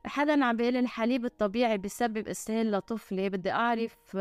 حدا 0.05 0.45
عم 0.45 0.57
بيقول 0.57 0.77
الحليب 0.77 1.25
الطبيعي 1.25 1.77
بسبب 1.77 2.27
اسهال 2.27 2.71
لطفلي. 2.71 3.29
بدي 3.29 3.51
أعرف 3.51 4.17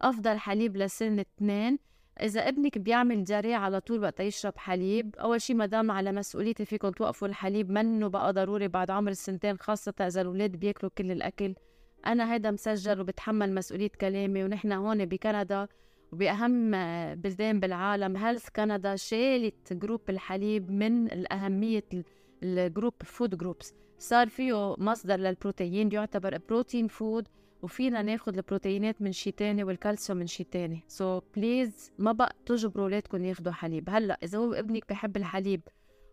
أفضل 0.00 0.38
حليب 0.38 0.76
لسن 0.76 1.18
اثنين. 1.18 1.78
إذا 2.22 2.48
ابنك 2.48 2.78
بيعمل 2.78 3.24
جري 3.24 3.54
على 3.54 3.80
طول 3.80 4.02
وقت 4.02 4.20
يشرب 4.20 4.58
حليب 4.58 5.16
أول 5.16 5.40
شيء 5.40 5.56
ما 5.56 5.66
دام 5.66 5.90
على 5.90 6.12
مسؤوليتي 6.12 6.64
فيكم 6.64 6.90
توقفوا 6.90 7.28
الحليب 7.28 7.70
منه 7.70 8.08
بقى 8.08 8.32
ضروري 8.32 8.68
بعد 8.68 8.90
عمر 8.90 9.10
السنتين 9.10 9.58
خاصة 9.58 9.94
إذا 10.00 10.20
الاولاد 10.20 10.56
بياكلوا 10.56 10.90
كل 10.98 11.10
الأكل. 11.10 11.54
أنا 12.06 12.32
هيدا 12.32 12.50
مسجل 12.50 13.00
وبتحمل 13.00 13.54
مسؤولية 13.54 13.90
كلامي 14.00 14.44
ونحن 14.44 14.72
هون 14.72 15.04
بكندا 15.04 15.68
وبأهم 16.12 16.70
بلدان 17.14 17.60
بالعالم. 17.60 18.16
Health 18.16 18.48
Canada 18.56 18.96
شالت 18.96 19.72
group 19.72 20.10
الحليب 20.10 20.70
من 20.70 21.06
الأهمية 21.06 21.84
ال 22.42 22.51
group 22.51 22.94
food 23.04 23.38
groups 23.38 23.74
صار 23.98 24.28
فيه 24.28 24.74
مصدر 24.78 25.16
للبروتين 25.16 25.92
يعتبر 25.92 26.38
protein 26.48 26.88
food 26.88 27.28
وفينا 27.62 28.02
ناخذ 28.02 28.36
البروتينات 28.36 29.02
من 29.02 29.12
شيء 29.12 29.32
تاني 29.32 29.64
والكالسيوم 29.64 30.18
من 30.18 30.26
شيء 30.26 30.46
تاني. 30.50 30.84
so 30.88 31.22
so 31.36 31.50
please 31.50 31.92
ما 31.98 32.12
بقى 32.12 32.36
تجبروا 32.46 32.84
أولادكم 32.84 33.24
ياخذوا 33.24 33.52
حليب. 33.52 33.90
هلأ 33.90 34.18
إذا 34.22 34.38
هو 34.38 34.52
ابنك 34.52 34.88
بحب 34.88 35.16
الحليب 35.16 35.60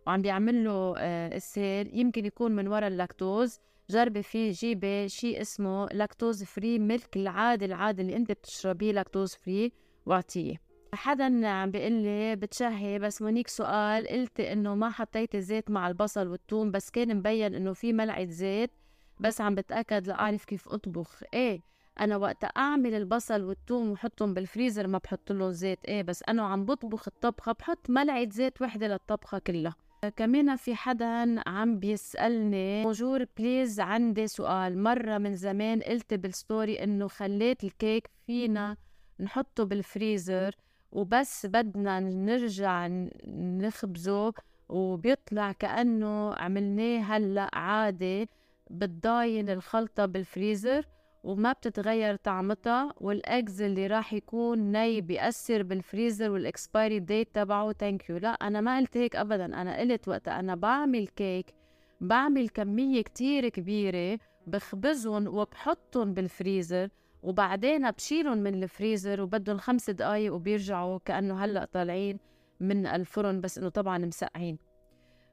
وعم 0.08 0.22
بيعمل 0.22 0.64
له 0.64 0.94
اسهال 1.38 2.00
يمكن 2.00 2.26
يكون 2.26 2.52
من 2.52 2.68
وراء 2.68 2.88
اللاكتوز. 2.88 3.60
جربي 3.90 4.24
فيه 4.24 4.52
جيبي 4.52 5.10
شيء 5.10 5.42
اسمه 5.42 5.86
lactose 5.86 6.44
free 6.44 6.80
milk 6.80 7.18
العادي 7.18 7.66
العادي 7.66 8.02
اللي 8.02 8.16
أنت 8.16 8.32
بتشربيه 8.32 8.92
lactose 8.92 9.36
free 9.36 9.72
واعطيه. 10.06 10.62
حدا 10.94 11.48
عم 11.48 11.72
بيقول 11.72 11.92
لي 11.92 12.36
بتشهي 12.36 13.00
بس 13.00 13.22
مونيك 13.22 13.48
سؤال 13.48 14.08
قلت 14.08 14.40
إنه 14.40 14.76
ما 14.76 14.90
حطيتي 14.90 15.42
زيت 15.42 15.72
مع 15.72 15.88
البصل 15.88 16.28
والثوم 16.28 16.72
بس 16.72 16.90
كان 16.92 17.18
مبين 17.18 17.56
إنه 17.56 17.74
في 17.74 17.94
ملعقة 17.94 18.26
زيت 18.26 18.72
بس 19.20 19.42
عم 19.42 19.56
بتأكد 19.56 20.08
لأعرف 20.08 20.46
كيف 20.46 20.70
أطبخ. 20.70 21.24
إيه 21.34 21.62
أنا 22.00 22.18
وقت 22.18 22.58
أعمل 22.58 22.94
البصل 22.94 23.42
والثوم 23.42 23.92
وحطهم 23.92 24.34
بالفريزر 24.34 24.88
ما 24.88 24.98
بحط 24.98 25.32
لهم 25.32 25.52
زيت. 25.52 25.80
إيه 25.86 26.04
بس 26.04 26.24
أنا 26.30 26.44
عم 26.44 26.66
بطبخ 26.66 27.08
الطبخة 27.08 27.52
بحط 27.52 27.90
ملعقة 27.90 28.30
زيت 28.32 28.62
وحدة 28.62 28.88
للطبخة 28.88 29.40
كلها. 29.40 29.76
كمان 30.16 30.56
في 30.56 30.76
حدا 30.76 31.50
عم 31.50 31.80
بيسألني 31.80 32.84
bonjour 32.84 33.26
please 33.38 33.80
عندي 33.80 34.28
سؤال. 34.28 34.84
مرة 34.84 35.18
من 35.18 35.36
زمان 35.36 35.82
قلت 35.82 36.14
بال 36.14 36.34
story 36.34 36.84
إنه 36.84 37.08
خليط 37.08 37.64
الكيك 37.64 38.10
فينا 38.28 38.78
نحطه 39.20 39.64
بالفريزر. 39.64 40.56
وبس 40.92 41.46
بدنا 41.46 42.00
نرجع 42.00 42.88
نخبزه 43.28 44.34
وبيطلع 44.70 45.52
كأنه 45.52 46.34
عملناه 46.34 47.00
هلأ 47.00 47.50
عادي 47.54 48.30
بتضاين 48.70 49.50
الخلطة 49.50 50.06
بالفريزر 50.06 50.86
وما 51.24 51.52
بتتغير 51.52 52.16
طعمتها 52.16 52.94
وال 52.98 53.19
eggs 53.19 53.62
اللي 53.62 53.88
راح 53.88 54.14
يكون 54.14 54.72
ني 54.72 55.02
بيأثر 55.02 55.64
بالفريزر 55.64 56.32
وال 56.32 56.49
expiry 56.49 57.00
date 57.00 57.36
تبعه. 57.36 57.72
thank 57.74 58.10
you 58.10 58.18
لا 58.18 58.30
أنا 58.30 58.62
ما 58.62 58.78
قلت 58.78 58.98
هيك 58.98 59.16
ابدا. 59.16 59.46
أنا 59.46 59.80
قلت 59.80 60.08
وقت 60.08 60.28
أنا 60.28 60.56
بعمل 60.56 61.08
كيك 61.08 61.54
بعمل 62.02 62.50
كمية 62.50 63.02
كتير 63.02 63.50
كبيرة 63.50 64.20
بخبزهم 64.48 65.28
وبحطهم 65.28 66.14
بالفريزر 66.14 66.90
وبعدين 67.24 67.92
بشيلهم 67.92 68.38
من 68.38 68.64
الفريزر 68.64 69.22
وبدهم 69.22 69.58
خمس 69.58 69.90
دقايق 69.90 70.34
وبيرجعوا 70.34 71.00
كأنه 71.06 71.46
هلأ 71.46 71.66
طالعين 71.66 72.20
من 72.60 72.86
الفرن 72.86 73.42
بس 73.42 73.58
إنه 73.58 73.70
طبعا 73.70 73.98
مسقعين. 73.98 74.58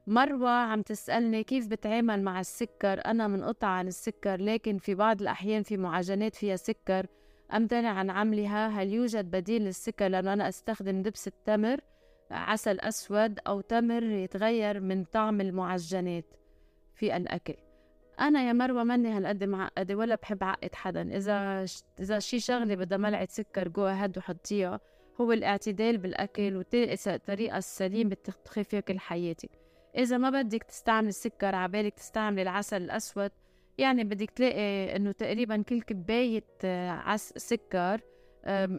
مروة 0.07 0.49
عم 0.49 0.81
تسألني 0.81 1.43
كيف 1.43 1.67
بتعامل 1.67 2.23
مع 2.23 2.39
السكر؟ 2.39 3.05
أنا 3.05 3.27
منقطعة 3.27 3.69
عن 3.69 3.87
السكر 3.87 4.41
لكن 4.41 4.77
في 4.77 4.95
بعض 4.95 5.21
الأحيان 5.21 5.63
في 5.63 5.77
معجنات 5.77 6.35
فيها 6.35 6.55
سكر. 6.55 7.07
أمتنع 7.53 7.89
عن 7.89 8.09
عملها 8.09 8.67
هل 8.67 8.93
يوجد 8.93 9.31
بديل 9.31 9.61
للسكر؟ 9.61 10.07
لأنه 10.07 10.33
أنا 10.33 10.49
أستخدم 10.49 11.01
دبس 11.01 11.27
التمر 11.27 11.79
عسل 12.31 12.79
أسود 12.79 13.39
أو 13.47 13.61
تمر 13.61 14.03
يتغير 14.03 14.79
من 14.79 15.03
طعم 15.03 15.41
المعجنات 15.41 16.25
في 16.93 17.17
الأكل. 17.17 17.66
أنا 18.19 18.47
يا 18.47 18.53
مروة 18.53 18.83
ماني 18.83 19.09
هالقد 19.09 19.43
معقدة 19.43 19.95
ولا 19.95 20.15
بحب 20.15 20.43
عقد 20.43 20.75
حدا. 20.75 21.17
إذا 21.17 21.65
إذا 21.99 22.19
شي 22.19 22.39
شغلة 22.39 22.75
بدها 22.75 22.97
ملعقة 22.97 23.27
سكر 23.29 23.67
جو 23.67 23.85
هاد 23.85 24.17
وحطيها 24.17 24.79
هو 25.21 25.31
الاعتدال 25.31 25.97
بالأكل 25.97 26.55
والطريقة 26.55 27.57
السليمة 27.57 28.09
بتخفي 28.09 28.81
كل 28.81 28.99
حياتك. 28.99 29.49
إذا 29.97 30.17
ما 30.17 30.29
بدك 30.29 30.63
تستعملي 30.63 31.09
السكر 31.09 31.55
عبالك 31.55 31.93
تستعملي 31.93 32.41
العسل 32.41 32.81
الأسود 32.81 33.31
يعني 33.77 34.03
بدك 34.03 34.29
تلاقي 34.29 34.95
إنه 34.95 35.11
تقريبا 35.11 35.61
كل 35.61 35.81
كباية 35.81 36.43
آه، 36.63 36.89
عس 36.89 37.33
سكر 37.37 38.01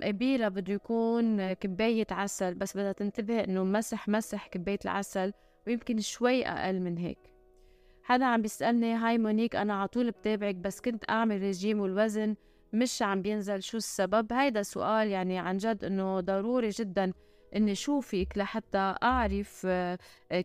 قبيلة 0.03 0.49
بده 0.49 0.73
يكون 0.73 1.53
كباية 1.53 2.07
عسل 2.11 2.55
بس 2.55 2.77
بدها 2.77 2.93
تنتبه 2.93 3.45
إنه 3.45 3.65
مسح 3.65 4.09
مسح 4.09 4.47
كباية 4.47 4.79
العسل 4.85 5.33
ويمكن 5.67 6.01
شوي 6.01 6.47
أقل 6.47 6.81
من 6.81 6.99
هيك. 6.99 7.19
حدا 8.09 8.25
عم 8.25 8.43
بيسألني 8.43 8.95
Hi 8.95 9.19
مونيك 9.19 9.57
أنا 9.57 9.75
على 9.75 9.89
طول 9.89 10.11
بتابعك 10.11 10.55
بس 10.55 10.81
كنت 10.81 11.11
أعمل 11.11 11.41
ريجيم 11.41 11.81
والوزن 11.81 12.37
مش 12.73 13.03
عم 13.03 13.23
بينزل. 13.23 13.63
شو 13.63 13.77
السبب؟ 13.77 14.33
هيدا 14.33 14.63
سؤال 14.63 15.09
يعني 15.09 15.39
عن 15.39 15.57
جد 15.57 15.85
إنه 15.85 16.21
ضروري 16.21 16.69
جدا 16.69 17.13
إني 17.57 17.75
شوفك 17.75 18.29
لحتى 18.37 18.95
أعرف 19.03 19.63
آه، 19.67 19.99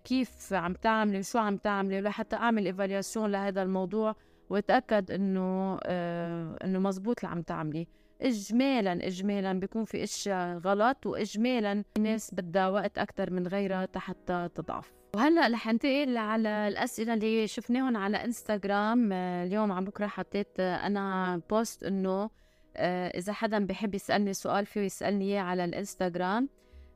كيف 0.04 0.54
عم 0.54 0.74
تعملي 0.74 1.20
وشو 1.20 1.40
عم 1.40 1.58
تعملي 1.58 1.98
ولحتى 2.00 2.36
أعمل 2.36 2.66
évaluation 2.66 3.32
لهذا 3.32 3.64
الموضوع 3.64 4.16
وأتأكد 4.50 5.12
إنه 5.12 5.80
آه، 5.84 6.58
إنه 6.64 6.80
مزبوط 6.80 7.24
اللي 7.24 7.36
عم 7.36 7.42
تعملي 7.42 7.88
اجمالا 8.22 9.08
اجمالا 9.08 9.54
بيكون 9.54 9.86
في 9.86 10.04
إشياء 10.04 10.58
غلط 10.58 11.06
واجمالا 11.06 11.84
الناس 11.98 12.34
بدها 12.34 12.70
وقت 12.70 12.98
أكثر 12.98 13.32
من 13.32 13.48
غيرها 13.48 13.88
حتى 13.96 14.50
تضعف. 14.56 15.03
وهلأ 15.16 15.48
رح 15.48 15.68
ننتقل 15.68 16.18
على 16.18 16.68
الأسئلة 16.68 17.14
اللي 17.14 17.48
شفناهم 17.48 17.98
على 17.98 18.18
إنستغرام 18.18 19.14
آه، 19.14 19.44
اليوم 19.44 19.72
عم 19.72 19.84
بكره 19.86 20.08
حطيت 20.08 20.60
أنا 20.60 21.42
بوست 21.50 21.84
إنه 21.84 22.30
إذا 23.16 23.34
حدا 23.34 23.66
بحب 23.66 23.96
يسألني 23.96 24.34
سؤال 24.34 24.66
فيه 24.66 24.82
يسألني 24.82 25.26
إياه 25.26 25.42
على 25.42 25.66
الإنستغرام. 25.66 26.50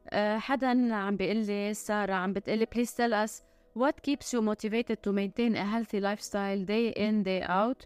آه، 0.09 0.37
حدا 0.37 0.95
عم 0.95 1.15
بيقول 1.15 1.37
لي 1.37 1.73
سارة 1.73 2.13
عم 2.13 2.33
بتقول 2.33 2.59
لي 2.59 2.65
please 2.65 2.89
tell 2.89 3.27
us 3.27 3.41
what 3.79 3.95
keeps 4.09 4.33
you 4.33 4.41
motivated 4.41 4.97
to 5.03 5.11
maintain 5.11 5.55
a 5.55 5.65
healthy 5.65 5.99
lifestyle 5.99 6.65
day 6.65 6.93
in 6.97 7.23
day 7.23 7.43
out? 7.49 7.85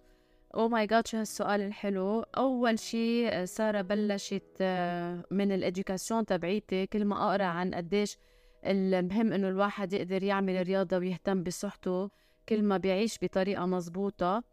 Oh 0.55 0.67
my 0.67 0.87
God 0.87 1.07
شو 1.07 1.17
هالسؤال 1.17 1.61
الحلو. 1.61 2.21
أول 2.21 2.79
شيء 2.79 3.29
آه، 3.31 3.45
سارة 3.45 3.81
بلشت 3.81 4.57
آه، 4.61 5.23
من 5.31 5.51
ال 5.51 5.59
éducation 5.59 6.25
تبعيتي 6.25 6.85
كل 6.85 7.05
ما 7.05 7.29
أقرأ 7.29 7.43
عن 7.43 7.73
قديش 7.73 8.17
المهم 8.65 9.33
إنه 9.33 9.49
الواحد 9.49 9.93
يقدر 9.93 10.23
يعمل 10.23 10.67
رياضه 10.67 10.97
ويهتم 10.97 11.43
بصحته 11.43 12.09
كل 12.49 12.63
ما 12.63 12.77
بيعيش 12.77 13.17
بطريقة 13.21 13.65
مزبوطة 13.65 14.43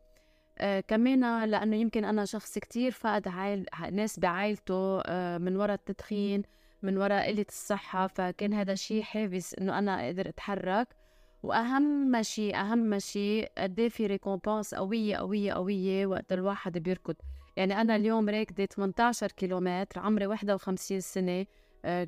آه 0.59 0.81
كمان 0.81 1.45
لأنه 1.45 1.77
يمكن 1.77 2.05
أنا 2.05 2.25
شخص 2.25 2.59
كتير 2.59 2.91
فقد 2.91 3.29
عائل 3.29 3.67
ناس 3.93 4.19
بعائلته 4.21 5.01
آه 5.01 5.39
من 5.39 5.57
وراء 5.57 5.75
التدخين 5.75 6.43
من 6.83 6.99
وراء 6.99 7.29
قلة 7.33 7.47
الصحة 7.49 8.07
فكان 8.07 8.55
هذا 8.55 8.75
شيء 8.75 9.03
حافز 9.03 9.55
إنه 9.61 9.79
أنا 9.79 10.07
أقدر 10.07 10.29
أتحرك. 10.29 10.89
وأهم 11.43 12.23
شيء 12.23 12.57
أهم 12.57 12.99
شيء 12.99 13.49
قد 13.59 13.81
إيه 13.81 13.89
في 13.89 14.07
récompense 14.07 14.75
قوية 14.75 15.17
قوية 15.17 15.53
قوية 15.53 16.07
وقت 16.07 16.33
الواحد 16.33 16.79
بيركض. 16.79 17.15
يعني 17.57 17.81
أنا 17.81 17.97
اليوم 17.97 18.29
راكضة 18.29 18.67
18 18.67 19.33
كيلومتر 19.33 20.01
عمري 20.01 20.27
51 20.27 21.01
سنة 21.01 21.41
آه، 21.41 21.47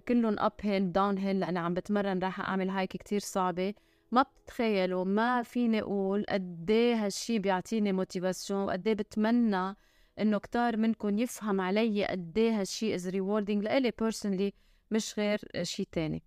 كلهم 0.08 0.36
uphill 0.38 0.92
downhill 0.92 1.40
لأنا 1.40 1.60
عم 1.60 1.74
بتمرن 1.74 2.18
راح 2.18 2.40
أعمل 2.40 2.70
hike 2.70 2.90
كتير 2.90 3.20
صعبة. 3.20 3.74
ما 4.12 4.22
بتتخيلوا 4.22 5.04
ما 5.04 5.42
فيني 5.42 5.80
أقول 5.80 6.24
قد 6.28 6.70
إيه 6.70 7.04
هالشي 7.06 7.38
بيعطيني 7.38 7.92
motivation 7.92 8.60
وقد 8.62 8.86
إيه 8.88 8.94
بتمنى 8.94 9.76
إنه 10.20 10.38
كتار 10.38 10.76
منكم 10.76 11.18
يفهم 11.18 11.60
علي 11.60 12.04
قد 12.06 12.38
إيه 12.38 12.60
هالشي 12.60 12.94
is 12.94 13.08
rewarding 13.08 13.64
لإلي 13.64 13.92
personally 13.98 14.52
مش 14.90 15.14
غير 15.18 15.40
شي 15.62 15.84
تاني. 15.92 16.22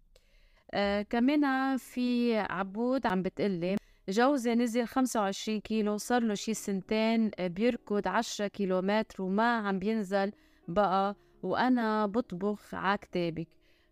آه 0.73 1.01
كمان 1.01 1.77
في 1.77 2.37
عبود 2.37 3.07
عم 3.07 3.21
بتقلي 3.21 3.75
جوزي 4.09 4.55
نزل 4.55 4.87
25 4.87 5.59
كيلو 5.59 5.97
صار 5.97 6.21
له 6.23 6.33
شي 6.33 6.53
سنتين 6.53 7.31
آه، 7.39 7.47
بيركض 7.47 8.07
10 8.07 8.47
كيلومتر 8.47 9.21
وما 9.23 9.57
عم 9.57 9.79
بينزل 9.79 10.31
بقى. 10.67 11.15
وأنا 11.43 12.05
بطبخ 12.05 12.73
على 12.75 12.97
كتابك. 12.97 13.47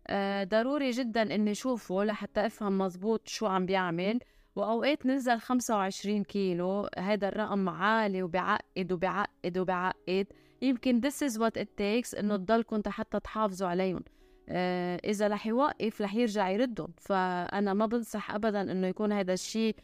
آه 0.06 0.44
ضروري 0.44 0.90
جدا 0.90 1.34
إني 1.34 1.50
أشوفه 1.50 2.04
لحتى 2.04 2.46
أفهم 2.46 2.78
مزبوط 2.78 3.28
شو 3.28 3.46
عم 3.46 3.66
بيعمل. 3.66 4.20
وأوقات 4.56 5.06
ننزل 5.06 5.40
25 5.40 6.24
كيلو. 6.24 6.88
هذا 6.98 7.28
الرقم 7.28 7.68
عالي 7.68 8.22
وبعقد 8.22 8.92
وبعقد 8.92 9.58
وبعقد 9.58 10.26
يمكن 10.62 11.00
this 11.00 11.28
is 11.28 11.38
what 11.38 11.62
it 11.62 11.68
takes 11.80 12.18
إنه 12.18 12.36
تضلكم 12.36 12.82
حتى 12.86 13.20
تحافظوا 13.20 13.68
عليهم. 13.68 14.04
آه 14.48 15.00
إذا 15.04 15.28
رح 15.28 15.46
يوقف 15.46 16.02
رح 16.02 16.14
يرجع 16.14 16.50
يردهم. 16.50 16.92
فأنا 16.98 17.74
ما 17.74 17.86
بنصح 17.86 18.34
ابدا 18.34 18.72
إنه 18.72 18.86
يكون 18.86 19.12
هذا 19.12 19.32
الشيء 19.32 19.76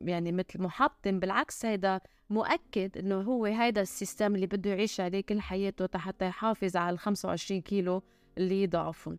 يعني 0.00 0.32
مثل 0.32 0.62
محطم 0.62 1.20
بالعكس 1.20 1.66
هذا 1.66 2.00
مؤكد 2.30 2.98
إنه 2.98 3.20
هو 3.20 3.46
هذا 3.46 3.80
السيستم 3.80 4.34
اللي 4.34 4.46
بده 4.46 4.70
يعيش 4.70 5.00
عليه 5.00 5.20
كل 5.20 5.40
حياته 5.40 5.98
حتى 5.98 6.26
يحافظ 6.26 6.76
على 6.76 6.94
ال 6.94 6.98
25 6.98 7.60
كيلو 7.60 8.02
اللي 8.38 8.62
يضعفهم. 8.62 9.18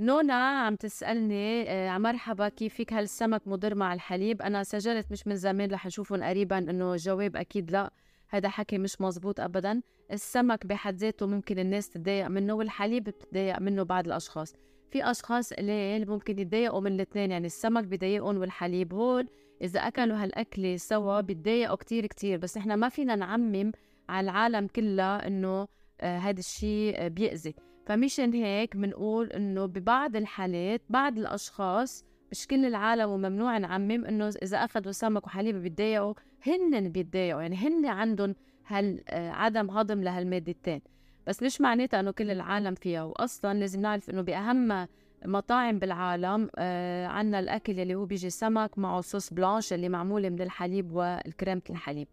نونا 0.00 0.34
عم 0.34 0.76
تسألني 0.76 1.70
آه 1.70 1.98
مرحبا 1.98 2.48
كيفك؟ 2.48 2.92
هل 2.92 3.02
السمك 3.02 3.48
مضر 3.48 3.74
مع 3.74 3.94
الحليب؟ 3.94 4.42
أنا 4.42 4.62
سجلت 4.62 5.06
مش 5.12 5.26
من 5.26 5.36
زمان 5.36 5.70
رح 5.70 5.86
نشوفهم 5.86 6.22
قريبا 6.22 6.58
إنه 6.58 6.92
الجواب 6.92 7.36
أكيد 7.36 7.70
لا. 7.70 7.92
هذا 8.28 8.48
حكي 8.48 8.78
مش 8.78 9.00
مزبوط 9.00 9.40
أبدا. 9.40 9.80
السمك 10.12 10.66
بحد 10.66 10.94
ذاته 10.96 11.26
ممكن 11.26 11.58
الناس 11.58 11.88
تتضايق 11.88 12.26
منه 12.28 12.54
والحليب 12.54 13.04
بتتضايق 13.04 13.58
منه 13.60 13.82
بعض 13.82 14.06
الأشخاص. 14.06 14.54
في 14.90 15.10
أشخاص 15.10 15.52
قليل 15.52 16.10
ممكن 16.10 16.38
يتضايقوا 16.38 16.80
من 16.80 16.92
الاثنين 16.92 17.30
يعني 17.30 17.46
السمك 17.46 17.84
بضايقهم 17.84 18.38
والحليب 18.38 18.94
هول 18.94 19.28
إذا 19.62 19.80
أكلوا 19.80 20.16
هالأكلة 20.16 20.76
سوا 20.76 21.20
بتضايقوا 21.20 21.76
كتير 21.76 22.06
كتير 22.06 22.38
بس 22.38 22.58
نحن 22.58 22.74
ما 22.74 22.88
فينا 22.88 23.16
نعمم 23.16 23.72
على 24.08 24.24
العالم 24.24 24.66
كلها 24.66 25.26
إنه 25.26 25.68
آه 26.00 26.18
هذا 26.18 26.38
الشيء 26.38 27.08
بيأذي. 27.08 27.54
فمشان 27.86 28.32
هيك 28.32 28.76
بنقول 28.76 29.26
إنه 29.26 29.66
ببعض 29.66 30.16
الحالات 30.16 30.82
بعض 30.90 31.18
الأشخاص 31.18 32.04
مش 32.30 32.46
كل 32.46 32.64
العالم 32.66 33.10
وممنوع 33.10 33.58
نعمم 33.58 34.04
إنه 34.04 34.28
إذا 34.42 34.56
أخذوا 34.56 34.92
سمك 34.92 35.26
وحليب 35.26 35.56
بيتضايقوا 35.62 36.14
هن 36.46 36.88
بيتضايقوا. 36.88 37.42
يعني 37.42 37.56
هن 37.56 37.86
عندهم 37.86 38.34
هال 38.66 39.00
آه، 39.08 39.30
عدم 39.30 39.70
هضم 39.70 40.02
لهالمادتين. 40.02 40.80
بس 41.26 41.42
مش 41.42 41.60
معناتها 41.60 42.00
إنه 42.00 42.10
كل 42.10 42.30
العالم 42.30 42.74
فيها؟ 42.74 43.02
واصلا 43.02 43.58
لازم 43.58 43.80
نعرف 43.80 44.10
إنه 44.10 44.22
بأهم 44.22 44.86
مطاعم 45.24 45.78
بالعالم 45.78 46.48
آه 46.56 47.06
عنا 47.06 47.38
الأكل 47.38 47.80
اللي 47.80 47.94
هو 47.94 48.04
بيجي 48.04 48.30
سمك 48.30 48.78
معه 48.78 49.00
صوص 49.00 49.32
بلانش 49.32 49.72
اللي 49.72 49.88
معمولة 49.88 50.28
من 50.28 50.40
الحليب 50.42 50.92
والكريمة 50.92 51.62
الحليب. 51.70 52.08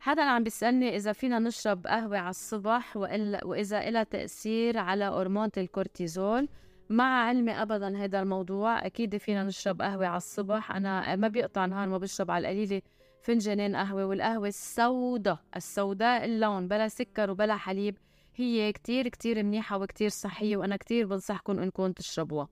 حدا 0.00 0.22
عم 0.22 0.42
بيسألني 0.42 0.96
إذا 0.96 1.12
فينا 1.12 1.38
نشرب 1.38 1.86
قهوة 1.86 2.18
على 2.18 2.30
الصبح 2.30 2.96
وإلا 2.96 3.44
وإذا 3.44 3.88
إلها 3.88 4.02
تأثير 4.02 4.78
على 4.78 5.04
هرمون 5.04 5.48
الكورتيزول. 5.56 6.48
مع 6.90 7.24
علمي 7.24 7.52
أبدا 7.52 7.96
هذا 7.96 8.20
الموضوع 8.20 8.86
أكيد 8.86 9.16
فينا 9.16 9.44
نشرب 9.44 9.82
قهوة 9.82 10.06
على 10.06 10.16
الصبح. 10.16 10.72
أنا 10.76 11.16
ما 11.16 11.28
بيقطع 11.28 11.66
نهار 11.66 11.88
ما 11.88 11.98
بشرب 11.98 12.30
على 12.30 12.50
القليلة 12.50 12.82
فنجانين 13.22 13.76
قهوة 13.76 14.06
والقهوة 14.06 14.48
السوداء 14.48 15.38
السوداء 15.56 16.24
اللون 16.24 16.68
بلا 16.68 16.88
سكر 16.88 17.30
وبلا 17.30 17.56
حليب. 17.56 17.96
هي 18.36 18.72
كتير 18.72 19.08
كتير 19.08 19.42
منيحة 19.42 19.78
وكتير 19.78 20.08
صحية 20.08 20.56
وأنا 20.56 20.76
كتير 20.76 21.06
بنصحكم 21.06 21.58
إنكم 21.58 21.92
تشربوها. 21.92 22.48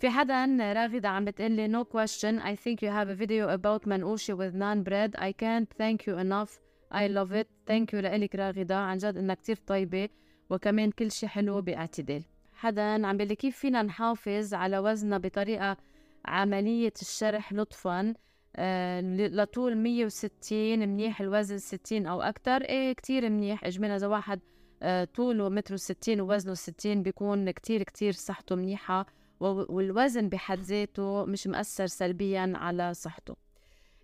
في 0.00 0.10
حدا 0.10 0.44
راغدة 0.72 1.08
عم 1.08 1.24
بتقلي 1.24 1.68
no 1.68 1.84
question 1.84 2.42
I 2.42 2.54
think 2.56 2.82
you 2.82 2.90
have 2.90 3.08
a 3.08 3.14
video 3.14 3.48
about 3.58 3.88
منقوشة 3.88 4.36
with 4.36 4.54
naan 4.54 4.84
bread. 4.84 5.16
I 5.20 5.32
can't 5.32 5.68
thank 5.78 6.06
you 6.06 6.18
enough. 6.18 6.58
I 6.92 7.06
love 7.08 7.32
it. 7.32 7.46
Thank 7.70 7.92
you 7.92 7.94
لإلك 7.94 8.34
راغدة. 8.34 8.76
عن 8.76 8.96
جد 8.98 9.16
إنها 9.16 9.34
كتير 9.34 9.56
طيبة 9.66 10.08
وكمان 10.50 10.90
كل 10.90 11.10
شي 11.10 11.28
حلو 11.28 11.60
باعتدال. 11.62 12.22
حدا 12.52 13.06
عم 13.06 13.16
بيقلي 13.16 13.36
كيف 13.36 13.56
فينا 13.56 13.82
نحافظ 13.82 14.54
على 14.54 14.78
وزننا 14.78 15.18
بطريقة 15.18 15.76
عملية 16.24 16.92
الشرح 17.02 17.52
لطفا؟ 17.52 18.14
آه 18.56 19.00
لطول 19.00 19.76
160 19.76 20.78
منيح 20.78 21.20
الوزن 21.20 21.58
60 21.58 22.06
أو 22.06 22.22
أكتر. 22.22 22.62
إيه 22.62 22.92
كتير 22.92 23.30
منيح. 23.30 23.64
إجمالا 23.64 23.96
إذا 23.96 24.06
واحد 24.06 24.40
طوله 25.14 25.48
متر 25.48 25.74
وستين 25.74 26.20
ووزنه 26.20 26.54
60 26.54 27.02
بيكون 27.02 27.50
كتير 27.50 27.82
كتير 27.82 28.12
صحته 28.12 28.56
منيحة 28.56 29.06
والوزن 29.40 30.28
بحد 30.28 30.58
ذاته 30.58 31.24
مش 31.24 31.46
مأثر 31.46 31.86
سلبيا 31.86 32.52
على 32.56 32.94
صحته. 32.94 33.36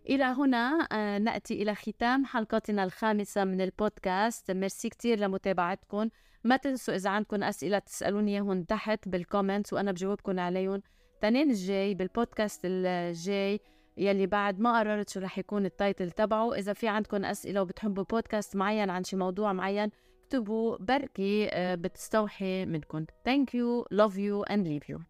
إلى 0.09 0.25
هنا 0.25 0.89
آه، 0.93 1.19
نأتي 1.19 1.63
إلى 1.63 1.75
ختام 1.75 2.25
حلقتنا 2.25 2.85
الخامسة 2.85 3.45
من 3.45 3.61
البودكاست. 3.61 4.51
ميرسي 4.51 4.89
كتير 4.89 5.19
لمتابعتكم 5.19 6.09
ما 6.45 6.57
تنسوا 6.57 6.95
إذا 6.95 7.11
عندكم 7.11 7.43
أسئلة 7.43 7.79
تسألوني 7.79 8.35
إياهم 8.35 8.63
تحت 8.63 9.09
بال 9.09 9.21
comments 9.21 9.73
وأنا 9.73 9.93
بجاوبكم 9.93 10.41
عليهم 10.41 10.83
تنين 11.21 11.51
الجاي 11.51 11.95
بالبودكاست 11.95 12.61
الجاي 12.65 13.61
يلي 13.97 14.27
بعد 14.27 14.61
ما 14.61 14.79
قررت 14.79 15.11
شو 15.11 15.21
رح 15.21 15.39
يكون 15.39 15.67
التايتل 15.67 16.11
تبعه. 16.11 16.55
إذا 16.55 16.73
في 16.73 16.89
عندكم 16.89 17.25
أسئلة 17.25 17.63
وبتحبوا 17.63 18.05
بودكاست 18.05 18.57
معين 18.57 18.91
عن 18.91 19.05
شي 19.05 19.17
موضوع 19.17 19.53
معين 19.53 19.91
اكتبوا 20.31 20.77
بركي 20.81 21.49
آه، 21.49 21.75
بتستوحي 21.75 22.67
منكم 22.67 23.05
thank 23.29 23.47
you 23.49 23.85
love 23.95 24.15
you 24.15 24.53
and 24.53 24.65
leave 24.65 24.95
you 24.95 25.01